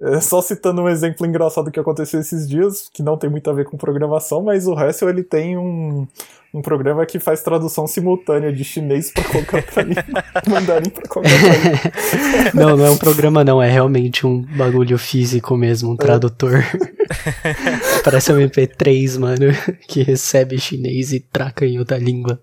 [0.00, 3.52] É, só citando um exemplo engraçado que aconteceu esses dias, que não tem muito a
[3.52, 6.06] ver com programação, mas o Hassel ele tem um,
[6.54, 12.52] um programa que faz tradução simultânea de chinês para qualquer língua, mandarim para qualquer língua.
[12.54, 15.98] Não, não é um programa não, é realmente um bagulho físico mesmo, um é.
[15.98, 16.54] tradutor.
[16.54, 18.00] É.
[18.04, 19.46] Parece um MP3, mano,
[19.88, 22.40] que recebe chinês e traca em outra língua.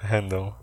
[0.00, 0.57] Random.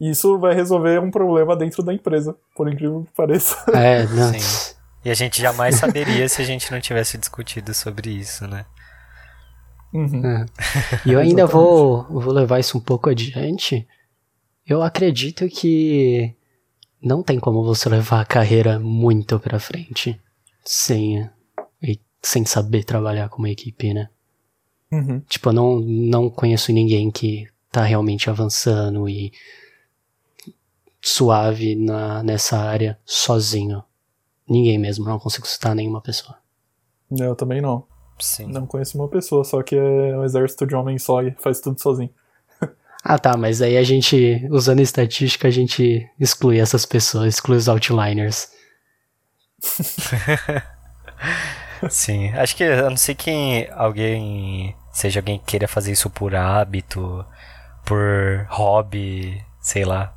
[0.00, 3.56] Isso vai resolver um problema dentro da empresa, por incrível que pareça.
[3.74, 4.32] É, não.
[4.32, 4.74] Sim.
[5.04, 8.64] E a gente jamais saberia se a gente não tivesse discutido sobre isso, né?
[9.92, 10.24] Uhum.
[10.24, 10.46] É.
[11.04, 13.86] E eu ainda vou, vou levar isso um pouco adiante.
[14.66, 16.34] Eu acredito que
[17.02, 20.20] não tem como você levar a carreira muito pra frente
[20.64, 21.28] sem,
[22.22, 24.08] sem saber trabalhar com uma equipe, né?
[24.92, 25.20] Uhum.
[25.28, 29.32] Tipo, eu não, não conheço ninguém que tá realmente avançando e
[31.00, 33.82] suave na, nessa área sozinho.
[34.48, 36.38] Ninguém mesmo, não consigo citar nenhuma pessoa.
[37.10, 37.84] Eu também não.
[38.18, 38.46] Sim.
[38.46, 41.80] Não conheço uma pessoa, só que é um exército de homens só e faz tudo
[41.80, 42.10] sozinho.
[43.02, 47.68] ah tá, mas aí a gente, usando estatística, a gente exclui essas pessoas, exclui os
[47.68, 48.48] outliners.
[51.88, 56.34] Sim, acho que a não ser que alguém seja alguém que queira fazer isso por
[56.34, 57.24] hábito,
[57.86, 60.14] por hobby, sei lá,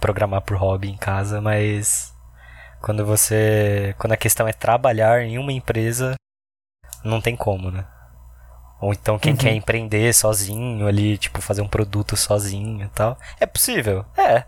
[0.00, 2.14] programar por hobby em casa, mas
[2.80, 3.94] quando você.
[3.98, 6.14] Quando a questão é trabalhar em uma empresa,
[7.04, 7.86] não tem como, né?
[8.80, 9.38] Ou então quem uhum.
[9.38, 13.18] quer empreender sozinho ali, tipo, fazer um produto sozinho e tal.
[13.40, 14.44] É possível, é.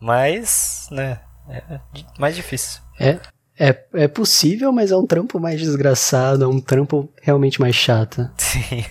[0.00, 1.80] Mas, né, é
[2.18, 2.80] mais difícil.
[2.98, 3.18] É,
[3.58, 8.30] é, é possível, mas é um trampo mais desgraçado, é um trampo realmente mais chato.
[8.36, 8.84] Sim.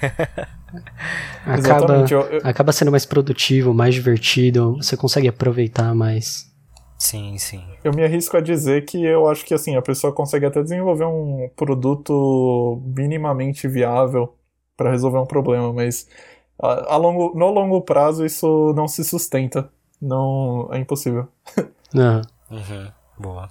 [1.46, 2.42] Acaba, eu, eu...
[2.44, 6.50] acaba sendo mais produtivo, mais divertido, você consegue aproveitar mais.
[6.98, 7.64] Sim, sim.
[7.84, 11.06] Eu me arrisco a dizer que eu acho que assim, a pessoa consegue até desenvolver
[11.06, 14.36] um produto minimamente viável
[14.76, 16.08] para resolver um problema, mas
[16.62, 19.70] a, a, longo, no longo prazo isso não se sustenta.
[20.02, 21.28] Não é impossível.
[21.92, 22.22] Uhum.
[22.52, 22.88] Uhum.
[23.18, 23.50] Boa.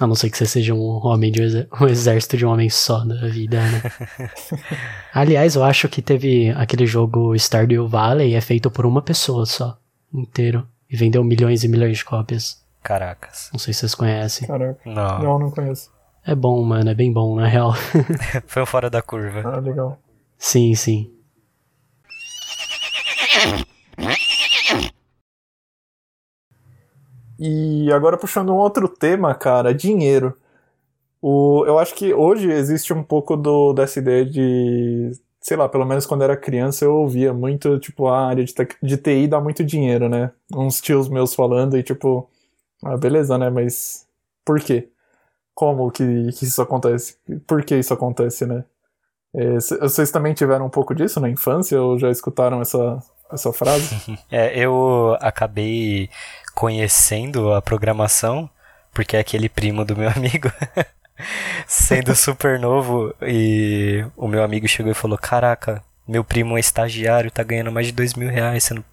[0.00, 1.42] A não ser que você seja um homem de
[1.78, 3.82] um exército de um homem só na vida, né?
[5.12, 9.76] Aliás, eu acho que teve aquele jogo Stardew Valley é feito por uma pessoa só,
[10.12, 10.66] inteiro.
[10.88, 12.64] E vendeu milhões e milhões de cópias.
[12.82, 13.50] Caracas.
[13.52, 14.48] Não sei se vocês conhecem.
[14.48, 14.80] Caraca.
[14.86, 15.18] Não.
[15.22, 15.90] Não, não conheço.
[16.26, 17.74] É bom, mano, é bem bom, na real.
[18.48, 19.42] Foi um fora da curva.
[19.44, 19.98] Ah, legal.
[20.38, 21.10] Sim, sim.
[27.40, 30.36] E agora puxando um outro tema, cara, dinheiro.
[31.22, 35.86] O, eu acho que hoje existe um pouco do, dessa ideia de, sei lá, pelo
[35.86, 39.64] menos quando era criança eu ouvia muito, tipo, a área de, de TI dá muito
[39.64, 40.32] dinheiro, né?
[40.54, 42.28] Uns tios meus falando e tipo,
[42.84, 43.50] ah, beleza, né?
[43.50, 44.06] Mas
[44.44, 44.90] por quê?
[45.60, 47.18] como que, que isso acontece?
[47.46, 48.64] Por que isso acontece, né?
[49.34, 52.98] É, vocês também tiveram um pouco disso na infância ou já escutaram essa,
[53.30, 53.94] essa frase?
[54.32, 56.08] é, eu acabei
[56.60, 58.50] conhecendo a programação
[58.92, 60.52] porque é aquele primo do meu amigo.
[61.66, 67.30] Sendo super novo, e o meu amigo chegou e falou: Caraca, meu primo é estagiário,
[67.30, 68.84] tá ganhando mais de dois mil reais sendo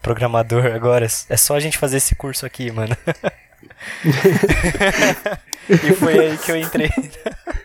[0.00, 1.06] programador agora.
[1.28, 2.96] É só a gente fazer esse curso aqui, mano.
[5.68, 6.90] e foi aí que eu entrei.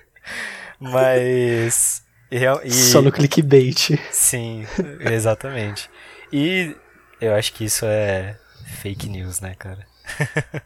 [0.80, 2.03] Mas.
[2.30, 3.97] E, Só no clickbait.
[4.12, 4.66] Sim,
[4.99, 5.89] exatamente.
[6.32, 6.76] E
[7.22, 8.36] eu acho que isso é
[8.66, 9.86] fake news, né, cara?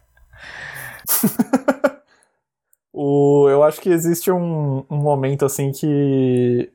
[2.93, 6.71] o, eu acho que existe um, um momento assim que.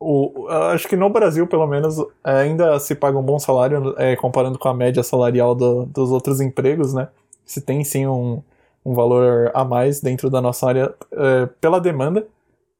[0.00, 4.58] O, acho que no Brasil, pelo menos, ainda se paga um bom salário é, comparando
[4.58, 7.08] com a média salarial do, dos outros empregos, né?
[7.44, 8.42] Se tem sim um,
[8.84, 12.26] um valor a mais dentro da nossa área é, pela demanda.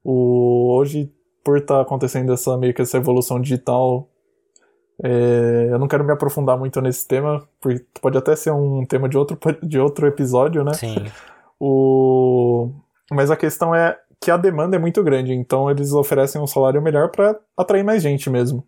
[0.04, 1.12] O, hoje,
[1.42, 4.08] por estar tá acontecendo essa meio que essa evolução digital,
[5.02, 9.08] é, eu não quero me aprofundar muito nesse tema, porque pode até ser um tema
[9.08, 10.74] de outro, de outro episódio, né?
[10.74, 11.06] Sim.
[11.60, 12.70] O,
[13.10, 16.82] mas a questão é que a demanda é muito grande, então eles oferecem um salário
[16.82, 18.64] melhor para atrair mais gente mesmo.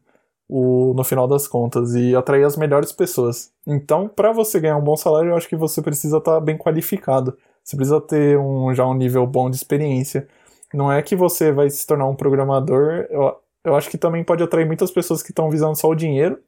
[0.52, 3.52] O, no final das contas, e atrair as melhores pessoas.
[3.64, 6.58] Então, para você ganhar um bom salário, eu acho que você precisa estar tá bem
[6.58, 7.38] qualificado.
[7.62, 10.26] Você precisa ter um, já um nível bom de experiência.
[10.74, 13.06] Não é que você vai se tornar um programador.
[13.10, 16.38] Eu, eu acho que também pode atrair muitas pessoas que estão visando só o dinheiro,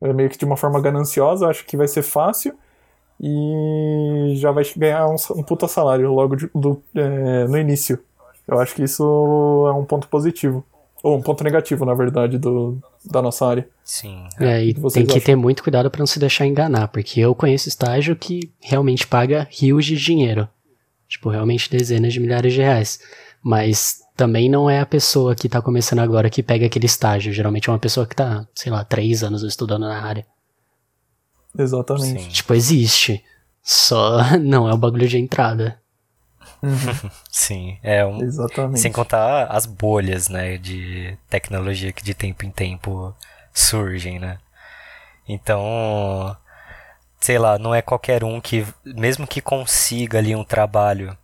[0.00, 1.48] é meio que de uma forma gananciosa.
[1.48, 2.54] Acho que vai ser fácil
[3.20, 7.98] e já vai ganhar um, um puta salário logo de, do, é, no início.
[8.46, 9.02] Eu acho que isso
[9.68, 10.64] é um ponto positivo.
[11.02, 13.68] Ou um ponto negativo, na verdade, do, da nossa área.
[13.84, 14.26] Sim.
[14.40, 15.20] É, e tem que acham?
[15.20, 19.46] ter muito cuidado para não se deixar enganar, porque eu conheço estágio que realmente paga
[19.50, 20.48] rios de dinheiro.
[21.08, 23.00] Tipo, realmente dezenas de milhares de reais.
[23.48, 27.32] Mas também não é a pessoa que tá começando agora que pega aquele estágio.
[27.32, 30.26] Geralmente é uma pessoa que tá, sei lá, três anos estudando na área.
[31.56, 32.24] Exatamente.
[32.24, 32.28] Sim.
[32.28, 33.24] Tipo, existe.
[33.62, 35.80] Só não é o bagulho de entrada.
[37.30, 38.20] Sim, é um.
[38.20, 38.80] Exatamente.
[38.80, 43.14] Sem contar as bolhas, né, de tecnologia que de tempo em tempo
[43.54, 44.38] surgem, né?
[45.28, 46.36] Então,
[47.20, 51.16] sei lá, não é qualquer um que, mesmo que consiga ali um trabalho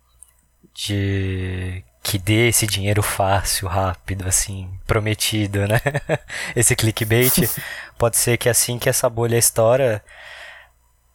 [0.73, 5.79] de que dê esse dinheiro fácil, rápido, assim, prometido, né?
[6.53, 7.49] esse clickbait,
[7.97, 10.03] pode ser que assim que essa bolha estoura,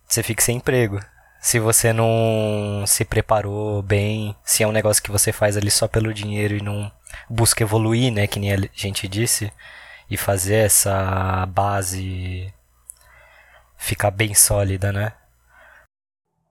[0.08, 0.98] você fique sem emprego.
[1.40, 5.86] Se você não se preparou bem, se é um negócio que você faz ali só
[5.86, 6.90] pelo dinheiro e não
[7.28, 9.52] busca evoluir, né, que nem a gente disse,
[10.10, 12.52] e fazer essa base
[13.76, 15.12] ficar bem sólida, né?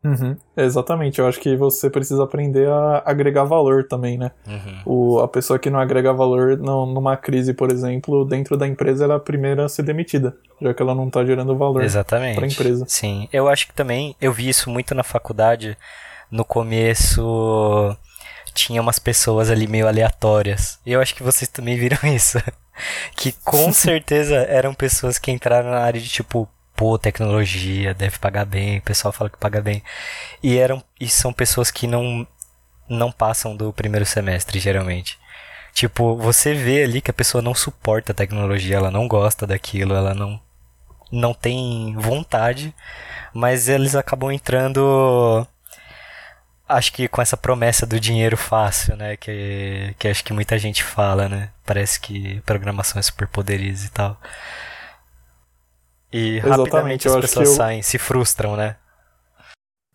[0.03, 4.31] Uhum, exatamente, eu acho que você precisa aprender a agregar valor também, né?
[4.47, 4.81] Uhum.
[4.85, 9.03] O, a pessoa que não agrega valor não, numa crise, por exemplo, dentro da empresa,
[9.03, 12.19] ela é a primeira a ser demitida, já que ela não está gerando valor para
[12.19, 12.85] a empresa.
[12.87, 15.77] Sim, eu acho que também eu vi isso muito na faculdade.
[16.29, 17.95] No começo
[18.57, 20.79] tinha umas pessoas ali meio aleatórias.
[20.85, 22.39] E eu acho que vocês também viram isso.
[23.15, 28.45] que com certeza eram pessoas que entraram na área de tipo pô, tecnologia, deve pagar
[28.45, 29.83] bem, o pessoal fala que paga bem.
[30.43, 32.27] E eram e são pessoas que não
[32.89, 35.19] não passam do primeiro semestre geralmente.
[35.73, 39.95] Tipo, você vê ali que a pessoa não suporta a tecnologia, ela não gosta daquilo,
[39.95, 40.39] ela não
[41.11, 42.73] não tem vontade,
[43.33, 45.47] mas eles acabam entrando
[46.67, 50.83] acho que com essa promessa do dinheiro fácil, né, que que acho que muita gente
[50.83, 51.49] fala, né?
[51.65, 54.19] Parece que programação é superpoderes e tal.
[56.11, 57.55] E Exatamente, rapidamente as pessoas eu...
[57.55, 58.75] saem, se frustram, né?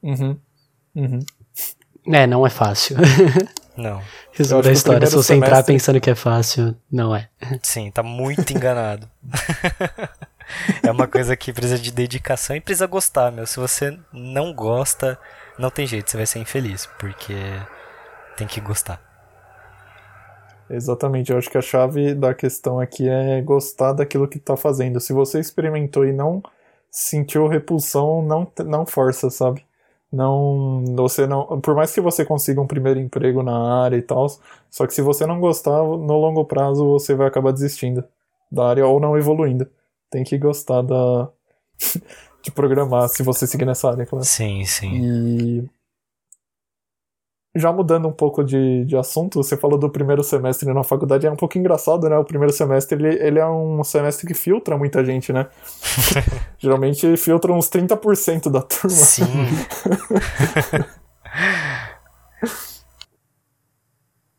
[0.03, 0.39] Uhum.
[0.95, 1.21] Uhum.
[2.13, 2.97] É, não é fácil.
[3.77, 4.03] Não.
[4.33, 5.49] Resumo da história, se você semestre...
[5.49, 7.31] entrar pensando que é fácil, não é.
[7.63, 9.09] Sim, tá muito enganado.
[10.85, 13.47] é uma coisa que precisa de dedicação e precisa gostar, meu.
[13.47, 15.19] Se você não gosta,
[15.59, 17.35] não tem jeito, você vai ser infeliz, porque
[18.37, 19.01] tem que gostar.
[20.73, 24.99] Exatamente, eu acho que a chave da questão aqui é gostar daquilo que está fazendo.
[25.01, 26.43] Se você experimentou e não
[26.91, 29.65] sentiu repulsão, não, não força, sabe?
[30.11, 34.27] Não, você não, por mais que você consiga um primeiro emprego na área e tal,
[34.71, 38.05] só que se você não gostar, no longo prazo você vai acabar desistindo
[38.51, 39.67] da área ou não evoluindo.
[40.11, 41.31] Tem que gostar da
[42.43, 44.25] de programar se você seguir nessa área, claro.
[44.25, 44.95] Sim, sim.
[44.95, 45.71] E
[47.55, 51.31] já mudando um pouco de, de assunto, você falou do primeiro semestre na faculdade, é
[51.31, 52.17] um pouco engraçado, né?
[52.17, 55.47] O primeiro semestre, ele, ele é um semestre que filtra muita gente, né?
[56.59, 58.91] Geralmente filtra uns 30% da turma.
[58.91, 59.25] Sim.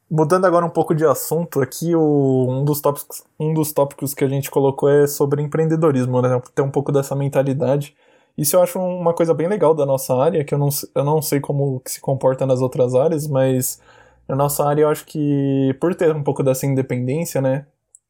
[0.10, 4.24] Mudando agora um pouco de assunto, aqui o, um, dos tópicos, um dos tópicos que
[4.24, 6.40] a gente colocou é sobre empreendedorismo, né?
[6.54, 7.96] Ter um pouco dessa mentalidade.
[8.38, 11.22] Isso eu acho uma coisa bem legal da nossa área, que eu não, eu não
[11.22, 13.80] sei como se comporta nas outras áreas, mas
[14.28, 17.68] na nossa área eu acho que por ter um pouco dessa independência, né?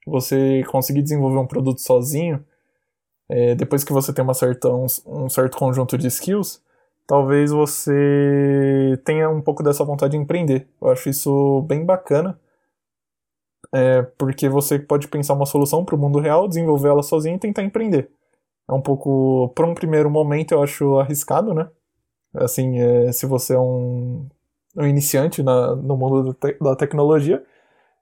[0.08, 2.44] Você conseguir desenvolver um produto sozinho,
[3.30, 6.62] é, depois que você tem uma certa, um, um certo conjunto de skills,
[7.08, 10.68] talvez você tenha um pouco dessa vontade de empreender.
[10.82, 12.40] Eu acho isso bem bacana,
[13.74, 17.40] é, porque você pode pensar uma solução para o mundo real, desenvolver ela sozinho e
[17.40, 18.10] tentar empreender.
[18.68, 21.70] É um pouco, para um primeiro momento, eu acho arriscado, né?
[22.34, 24.28] Assim, é, se você é um,
[24.76, 27.44] um iniciante na, no mundo te, da tecnologia,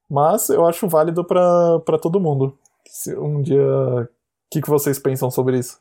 [0.09, 2.57] mas eu acho válido para todo mundo.
[2.88, 4.07] Se um dia, o
[4.49, 5.80] que, que vocês pensam sobre isso?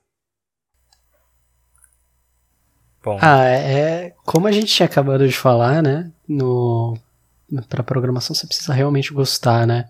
[3.02, 3.18] Bom.
[3.20, 6.12] Ah, é, é como a gente tinha acabado de falar, né?
[6.28, 6.94] No
[7.68, 9.88] para programação você precisa realmente gostar, né?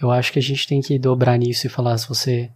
[0.00, 2.50] Eu acho que a gente tem que dobrar nisso e falar se você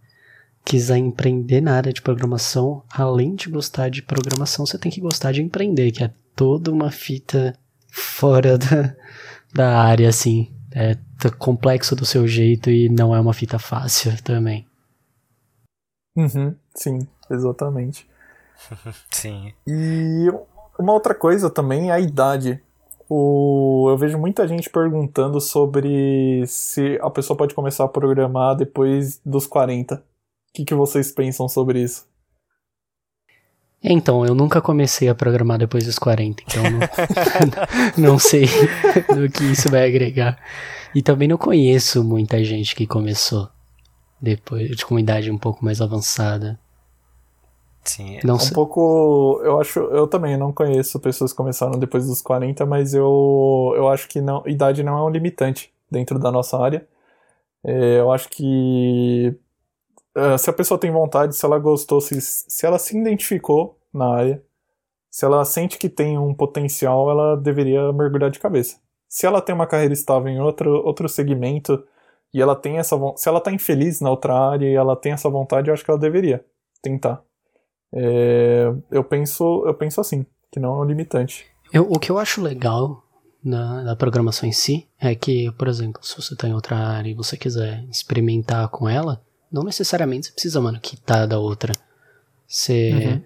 [0.63, 5.31] quiser empreender na área de programação, além de gostar de programação, você tem que gostar
[5.31, 7.53] de empreender, que é toda uma fita
[7.91, 8.95] fora da,
[9.53, 10.51] da área, assim.
[10.73, 10.97] É
[11.37, 14.65] complexo do seu jeito e não é uma fita fácil também.
[16.15, 18.09] Uhum, sim, exatamente.
[19.11, 19.53] Sim.
[19.65, 20.27] E
[20.77, 22.61] uma outra coisa também é a idade.
[23.09, 29.19] O, eu vejo muita gente perguntando sobre se a pessoa pode começar a programar depois
[29.25, 30.01] dos 40.
[30.51, 32.05] O que, que vocês pensam sobre isso?
[33.81, 36.79] Então, eu nunca comecei a programar depois dos 40, então não,
[38.11, 38.45] não sei
[39.07, 40.37] do que isso vai agregar.
[40.93, 43.49] E também não conheço muita gente que começou
[44.21, 46.59] depois, de uma idade um pouco mais avançada.
[47.83, 48.19] Sim.
[48.23, 52.63] Não um pouco, eu acho, eu também não conheço pessoas que começaram depois dos 40,
[52.65, 56.85] mas eu, eu acho que não, idade não é um limitante dentro da nossa área.
[57.63, 59.35] É, eu acho que
[60.15, 64.15] é, se a pessoa tem vontade, se ela gostou, se, se ela se identificou na
[64.15, 64.43] área,
[65.09, 68.77] se ela sente que tem um potencial, ela deveria mergulhar de cabeça.
[69.07, 71.83] Se ela tem uma carreira estável em outro, outro segmento
[72.33, 75.29] e ela tem essa se ela está infeliz na outra área e ela tem essa
[75.29, 76.45] vontade, eu acho que ela deveria
[76.81, 77.21] tentar.
[77.93, 81.45] É, eu penso, eu penso assim, que não é um limitante.
[81.73, 83.03] Eu, o que eu acho legal
[83.43, 87.13] na, programação em si é que, por exemplo, se você está em outra área e
[87.13, 91.73] você quiser experimentar com ela, não necessariamente você precisa, mano, quitar da outra.
[92.47, 92.91] Você.
[92.93, 93.23] Uhum.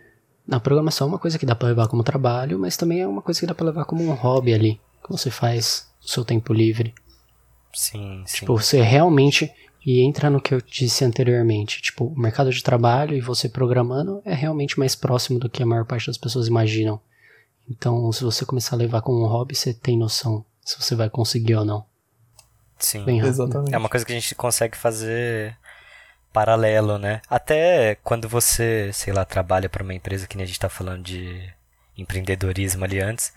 [0.47, 3.21] Na programação é uma coisa que dá pra levar como trabalho, mas também é uma
[3.21, 6.53] coisa que dá pra levar como um hobby ali, que você faz no seu tempo
[6.53, 6.93] livre.
[7.73, 8.39] Sim, sim.
[8.39, 9.51] Tipo, você realmente
[9.85, 11.81] e entra no que eu disse anteriormente.
[11.81, 15.65] Tipo, o mercado de trabalho e você programando é realmente mais próximo do que a
[15.65, 16.99] maior parte das pessoas imaginam.
[17.69, 21.09] Então, se você começar a levar como um hobby, você tem noção se você vai
[21.09, 21.85] conseguir ou não.
[22.79, 23.73] Sim, exatamente.
[23.73, 25.55] É uma coisa que a gente consegue fazer
[26.35, 27.21] paralelo, né?
[27.29, 31.01] Até quando você, sei lá, trabalha para uma empresa que nem a gente tá falando
[31.01, 31.49] de
[31.97, 33.33] empreendedorismo ali antes,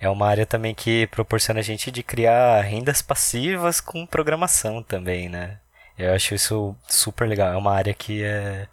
[0.00, 5.28] é uma área também que proporciona a gente de criar rendas passivas com programação também,
[5.28, 5.58] né?
[5.98, 7.52] Eu acho isso super legal.
[7.52, 8.66] É uma área que é,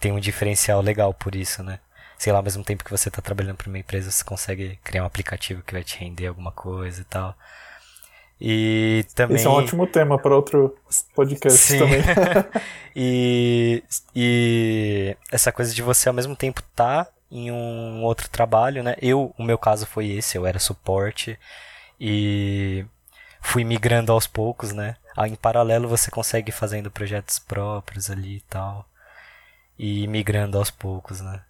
[0.00, 1.78] tem um diferencial legal por isso, né?
[2.18, 5.04] Sei lá, ao mesmo tempo que você está trabalhando para uma empresa, você consegue criar
[5.04, 7.36] um aplicativo que vai te render alguma coisa e tal.
[8.40, 9.36] E também.
[9.36, 10.76] Esse é um ótimo tema para outro
[11.14, 11.78] podcast Sim.
[11.78, 12.00] também.
[12.94, 13.82] e,
[14.14, 18.96] e essa coisa de você ao mesmo tempo tá em um outro trabalho, né?
[19.00, 21.38] Eu, o meu caso foi esse, eu era suporte
[22.00, 22.84] e
[23.40, 24.96] fui migrando aos poucos, né?
[25.16, 28.86] Ah, em paralelo você consegue ir fazendo projetos próprios ali e tal.
[29.78, 31.42] E migrando aos poucos, né?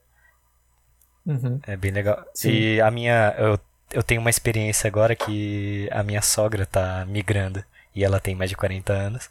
[1.26, 1.58] Uhum.
[1.66, 2.24] É bem legal.
[2.34, 2.50] Sim.
[2.50, 3.34] E a minha.
[3.38, 3.58] Eu,
[3.92, 7.64] eu tenho uma experiência agora que a minha sogra tá migrando.
[7.94, 9.30] E ela tem mais de 40 anos.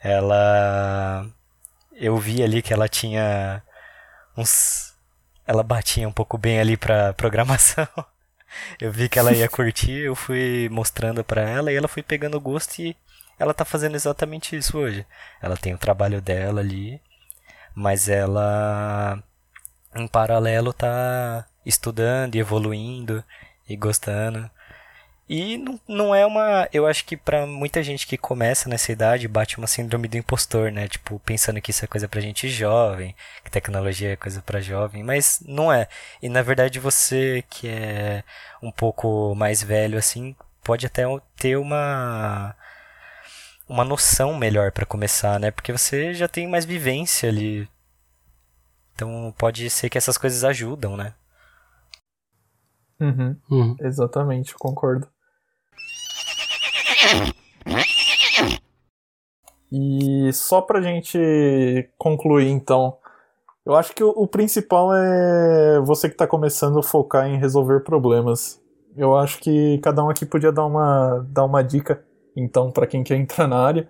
[0.00, 1.26] Ela.
[1.94, 3.62] Eu vi ali que ela tinha
[4.36, 4.94] uns.
[5.46, 7.88] Ela batia um pouco bem ali pra programação.
[8.80, 12.40] eu vi que ela ia curtir, eu fui mostrando para ela e ela foi pegando
[12.40, 12.96] gosto e
[13.38, 15.06] ela tá fazendo exatamente isso hoje.
[15.40, 17.00] Ela tem o trabalho dela ali,
[17.74, 19.22] mas ela
[19.94, 23.24] em paralelo tá estudando e evoluindo
[23.68, 24.50] e gostando.
[25.28, 26.68] E não, não é uma.
[26.72, 30.72] Eu acho que para muita gente que começa nessa idade bate uma síndrome do impostor,
[30.72, 30.88] né?
[30.88, 33.14] Tipo, pensando que isso é coisa pra gente jovem,
[33.44, 35.86] que tecnologia é coisa para jovem, mas não é.
[36.22, 38.24] E na verdade você que é
[38.62, 41.02] um pouco mais velho assim, pode até
[41.36, 42.56] ter uma
[43.68, 45.50] uma noção melhor para começar, né?
[45.50, 47.68] Porque você já tem mais vivência ali.
[48.94, 51.14] Então pode ser que essas coisas ajudam, né?
[53.00, 53.36] Uhum.
[53.50, 53.76] Uhum.
[53.80, 55.08] Exatamente, concordo.
[59.70, 61.18] E só pra gente
[61.98, 62.96] concluir, então,
[63.64, 67.80] eu acho que o, o principal é você que tá começando a focar em resolver
[67.80, 68.60] problemas.
[68.96, 72.02] Eu acho que cada um aqui podia dar uma, dar uma dica,
[72.34, 73.88] então, para quem quer entrar na área.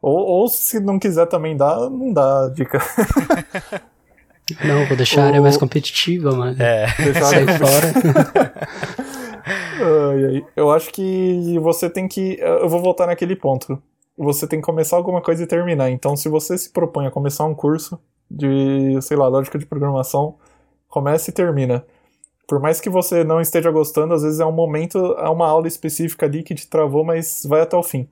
[0.00, 2.78] Ou, ou se não quiser também dar, não dá dica.
[4.64, 6.60] Não, vou deixar a área O- mais competitiva, mano.
[6.60, 6.86] É.
[6.98, 8.52] Deixar Sai fora.
[10.56, 12.38] Eu acho que você tem que.
[12.40, 13.80] Eu vou voltar naquele ponto.
[14.16, 15.90] Você tem que começar alguma coisa e terminar.
[15.90, 17.98] Então, se você se propõe a começar um curso
[18.30, 20.36] de, sei lá, lógica de programação,
[20.88, 21.84] comece e termina.
[22.46, 25.66] Por mais que você não esteja gostando, às vezes é um momento, é uma aula
[25.66, 28.06] específica ali que te travou, mas vai até o fim.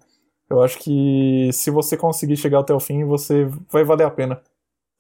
[0.49, 4.41] Eu acho que se você conseguir chegar até o fim, você vai valer a pena.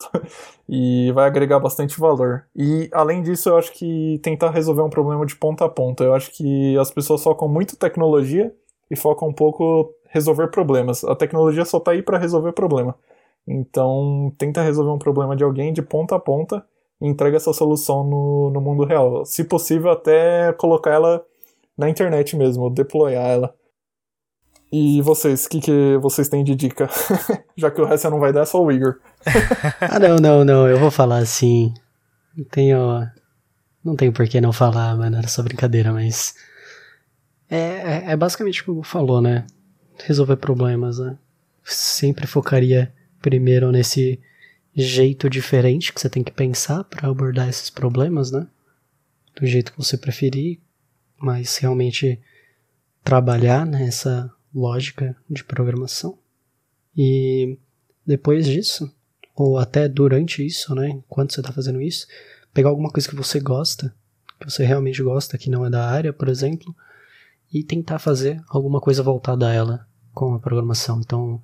[0.68, 2.44] e vai agregar bastante valor.
[2.54, 6.04] E além disso, eu acho que tentar resolver um problema de ponta a ponta.
[6.04, 8.54] Eu acho que as pessoas focam muito tecnologia
[8.90, 11.04] e focam um pouco resolver problemas.
[11.04, 12.94] A tecnologia só tá aí para resolver problema.
[13.46, 16.64] Então, tenta resolver um problema de alguém de ponta a ponta
[17.00, 19.24] e entrega essa solução no, no mundo real.
[19.24, 21.24] Se possível, até colocar ela
[21.76, 23.54] na internet mesmo, deployar ela.
[24.72, 26.88] E vocês, o que, que vocês têm de dica?
[27.56, 28.98] Já que o resto não vai dar, é só o Igor.
[29.80, 30.68] Ah, não, não, não.
[30.68, 31.74] Eu vou falar assim.
[32.36, 33.08] Não tenho.
[33.84, 35.16] Não tenho por que não falar, mano.
[35.16, 36.34] Era só brincadeira, mas.
[37.48, 39.44] É, é, é basicamente o que o Hugo falou, né?
[40.04, 41.18] Resolver problemas, né?
[41.64, 44.20] Sempre focaria primeiro nesse
[44.74, 48.46] jeito diferente que você tem que pensar para abordar esses problemas, né?
[49.34, 50.60] Do jeito que você preferir,
[51.18, 52.20] mas realmente
[53.02, 56.18] trabalhar nessa lógica de programação.
[56.96, 57.58] E
[58.06, 58.92] depois disso,
[59.34, 62.06] ou até durante isso, né, enquanto você está fazendo isso,
[62.52, 63.94] pegar alguma coisa que você gosta,
[64.38, 66.74] que você realmente gosta, que não é da área, por exemplo,
[67.52, 71.00] e tentar fazer alguma coisa voltada a ela com a programação.
[71.00, 71.42] Então,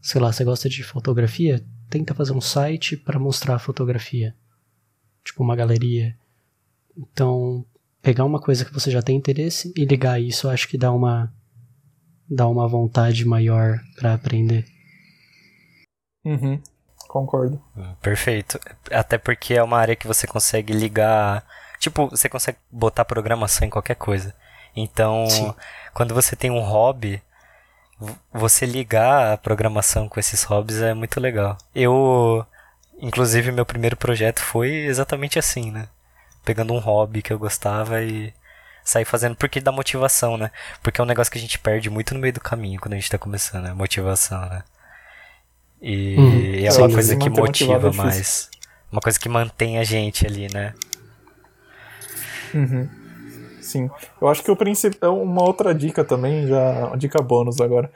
[0.00, 4.34] sei lá, você gosta de fotografia, tenta fazer um site para mostrar a fotografia,
[5.24, 6.16] tipo uma galeria.
[6.96, 7.64] Então,
[8.02, 11.32] pegar uma coisa que você já tem interesse e ligar isso, acho que dá uma
[12.28, 14.64] dá uma vontade maior para aprender.
[16.24, 16.60] Uhum,
[17.08, 17.62] concordo.
[18.02, 18.60] Perfeito.
[18.90, 21.44] Até porque é uma área que você consegue ligar.
[21.78, 24.34] Tipo, você consegue botar programação em qualquer coisa.
[24.76, 25.54] Então, Sim.
[25.94, 27.22] quando você tem um hobby,
[28.32, 31.56] você ligar a programação com esses hobbies é muito legal.
[31.74, 32.44] Eu,
[33.00, 35.88] inclusive, meu primeiro projeto foi exatamente assim, né?
[36.44, 38.32] Pegando um hobby que eu gostava e
[38.88, 40.50] sair fazendo, porque dá motivação, né?
[40.82, 42.96] Porque é um negócio que a gente perde muito no meio do caminho quando a
[42.96, 44.62] gente tá começando, é motivação, né?
[45.80, 48.50] E Uhum, é sem uma coisa que motiva é mais.
[48.90, 50.72] Uma coisa que mantém a gente ali, né?
[52.54, 52.88] Uhum.
[53.60, 53.90] Sim.
[54.20, 55.20] Eu acho que o principal.
[55.22, 56.86] Uma outra dica também, já.
[56.86, 57.90] Uma dica bônus agora.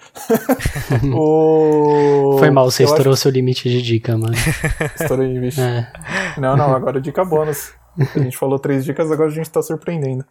[1.17, 2.37] o...
[2.39, 4.35] Foi mal, você eu acho estourou seu limite de dica, mano.
[5.01, 5.63] Estourei, bicho.
[5.63, 5.91] É.
[6.37, 7.73] Não, não, agora é dica bônus.
[7.99, 10.25] A gente falou três dicas, agora a gente tá surpreendendo.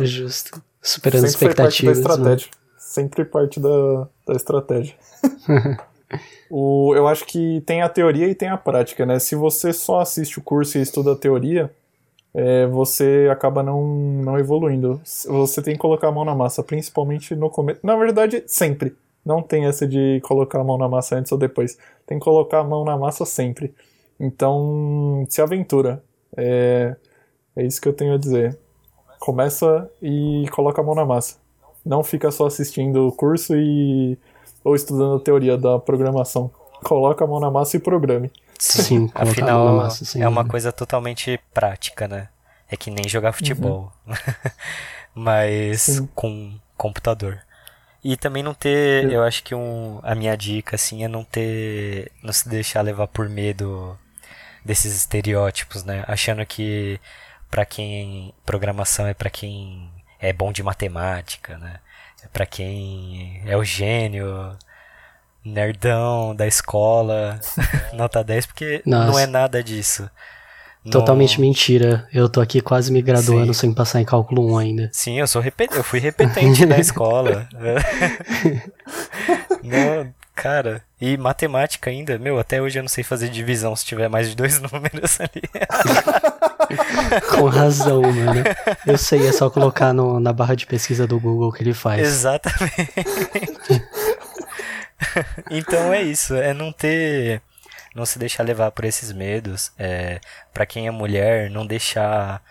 [0.00, 0.62] Justo.
[0.80, 1.98] Superando Sempre foi parte da expectativas.
[1.98, 2.34] né?
[2.34, 2.50] estratégia.
[2.76, 4.94] Sempre parte da, da estratégia.
[6.50, 9.18] o, eu acho que tem a teoria e tem a prática, né?
[9.18, 11.70] Se você só assiste o curso e estuda a teoria,
[12.34, 15.00] é, você acaba não, não evoluindo.
[15.04, 17.80] Você tem que colocar a mão na massa, principalmente no começo.
[17.82, 18.94] Na verdade, sempre.
[19.24, 21.78] Não tem essa de colocar a mão na massa antes ou depois.
[22.06, 23.72] Tem que colocar a mão na massa sempre.
[24.18, 26.02] Então, se aventura.
[26.36, 26.96] É,
[27.56, 28.58] é isso que eu tenho a dizer.
[29.18, 31.36] Começa e coloca a mão na massa.
[31.84, 34.18] Não fica só assistindo o curso e
[34.64, 36.50] ou estudando a teoria da programação.
[36.84, 38.30] Coloca a mão na massa e programe.
[38.58, 42.28] Sim, colocar a mão Afinal, na massa, sem é uma coisa totalmente prática, né?
[42.68, 43.92] É que nem jogar futebol.
[45.14, 46.08] Mas Sim.
[46.14, 47.40] com computador.
[48.04, 52.10] E também não ter, eu acho que um, a minha dica assim é não ter,
[52.20, 53.96] não se deixar levar por medo
[54.64, 56.04] desses estereótipos, né?
[56.06, 57.00] Achando que
[57.50, 59.90] pra quem programação é pra quem
[60.20, 61.78] é bom de matemática, né?
[62.24, 64.56] É pra quem é o gênio,
[65.44, 67.40] nerdão da escola,
[67.92, 69.22] nota 10, porque não Nossa.
[69.22, 70.08] é nada disso.
[70.84, 72.08] Não- Totalmente mentira.
[72.12, 73.60] Eu tô aqui quase me graduando Sim.
[73.60, 74.90] sem passar em cálculo 1 ainda.
[74.92, 75.68] Sim, eu sou repe...
[75.72, 77.48] eu fui repetente da escola.
[79.62, 84.08] não, cara, e matemática ainda, meu, até hoje eu não sei fazer divisão se tiver
[84.08, 85.42] mais de dois números ali.
[87.30, 88.42] Com razão, mano.
[88.86, 92.00] Eu sei, é só colocar no- na barra de pesquisa do Google que ele faz.
[92.00, 92.92] Exatamente.
[95.50, 97.42] então é isso, é não ter.
[97.94, 99.70] Não se deixar levar por esses medos.
[99.78, 100.18] É,
[100.54, 102.42] para quem é mulher, não deixar.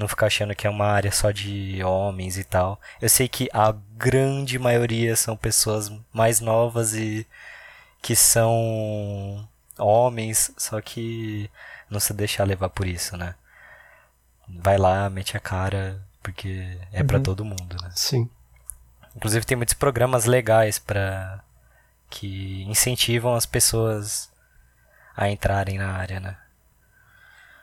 [0.00, 2.80] Não ficar achando que é uma área só de homens e tal.
[3.00, 7.26] Eu sei que a grande maioria são pessoas mais novas e
[8.02, 9.46] que são
[9.78, 11.50] homens, só que
[11.88, 13.34] não se deixar levar por isso, né?
[14.48, 17.06] Vai lá, mete a cara, porque é uhum.
[17.06, 17.92] para todo mundo, né?
[17.94, 18.28] Sim.
[19.14, 21.42] Inclusive tem muitos programas legais para
[22.08, 24.30] que incentivam as pessoas
[25.14, 26.36] a entrarem na área, né?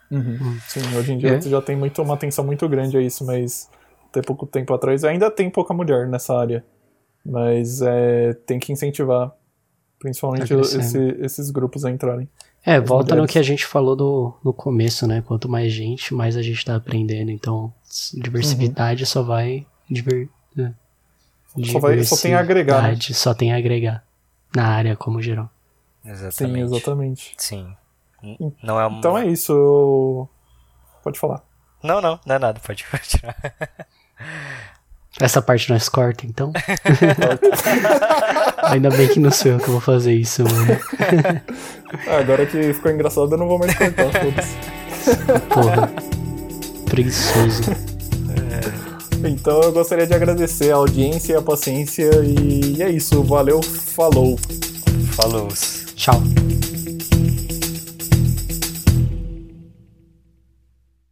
[0.09, 0.37] Uhum.
[0.41, 0.59] Hum.
[0.67, 1.41] Sim, hoje em dia é.
[1.41, 3.69] já tem muito, uma atenção muito grande a isso, mas
[4.09, 6.63] até pouco tempo atrás ainda tem pouca mulher nessa área.
[7.25, 9.31] Mas é, tem que incentivar,
[9.99, 12.29] principalmente tá esse, esses grupos a entrarem.
[12.65, 13.29] É, volta mulheres.
[13.29, 15.21] no que a gente falou no, no começo, né?
[15.25, 17.31] Quanto mais gente, mais a gente tá aprendendo.
[17.31, 17.73] Então,
[18.13, 19.07] diversidade uhum.
[19.07, 19.65] só vai.
[19.89, 20.73] Diver, né?
[21.65, 22.83] só, vai, só tem a agregar.
[22.83, 22.97] Né?
[22.99, 24.03] Só tem a agregar
[24.55, 25.49] na área como geral.
[26.05, 26.35] Exatamente.
[26.35, 27.35] Sim, exatamente.
[27.37, 27.75] Sim.
[28.63, 30.27] Não é Então é isso.
[31.03, 31.43] Pode falar.
[31.83, 33.35] Não, não, não é nada, pode continuar.
[35.19, 36.53] Essa parte nós corta, então.
[38.63, 40.77] Ainda bem que não sou eu que vou fazer isso, mano.
[42.05, 44.43] Ah, agora que ficou engraçado, eu não vou mais cortar, foda
[45.47, 45.89] Porra.
[46.85, 47.71] Preguiçoso.
[47.71, 49.29] É.
[49.29, 52.09] Então eu gostaria de agradecer a audiência e a paciência.
[52.25, 53.23] E é isso.
[53.23, 54.37] Valeu, falou.
[55.13, 55.47] Falou.
[55.95, 56.21] Tchau.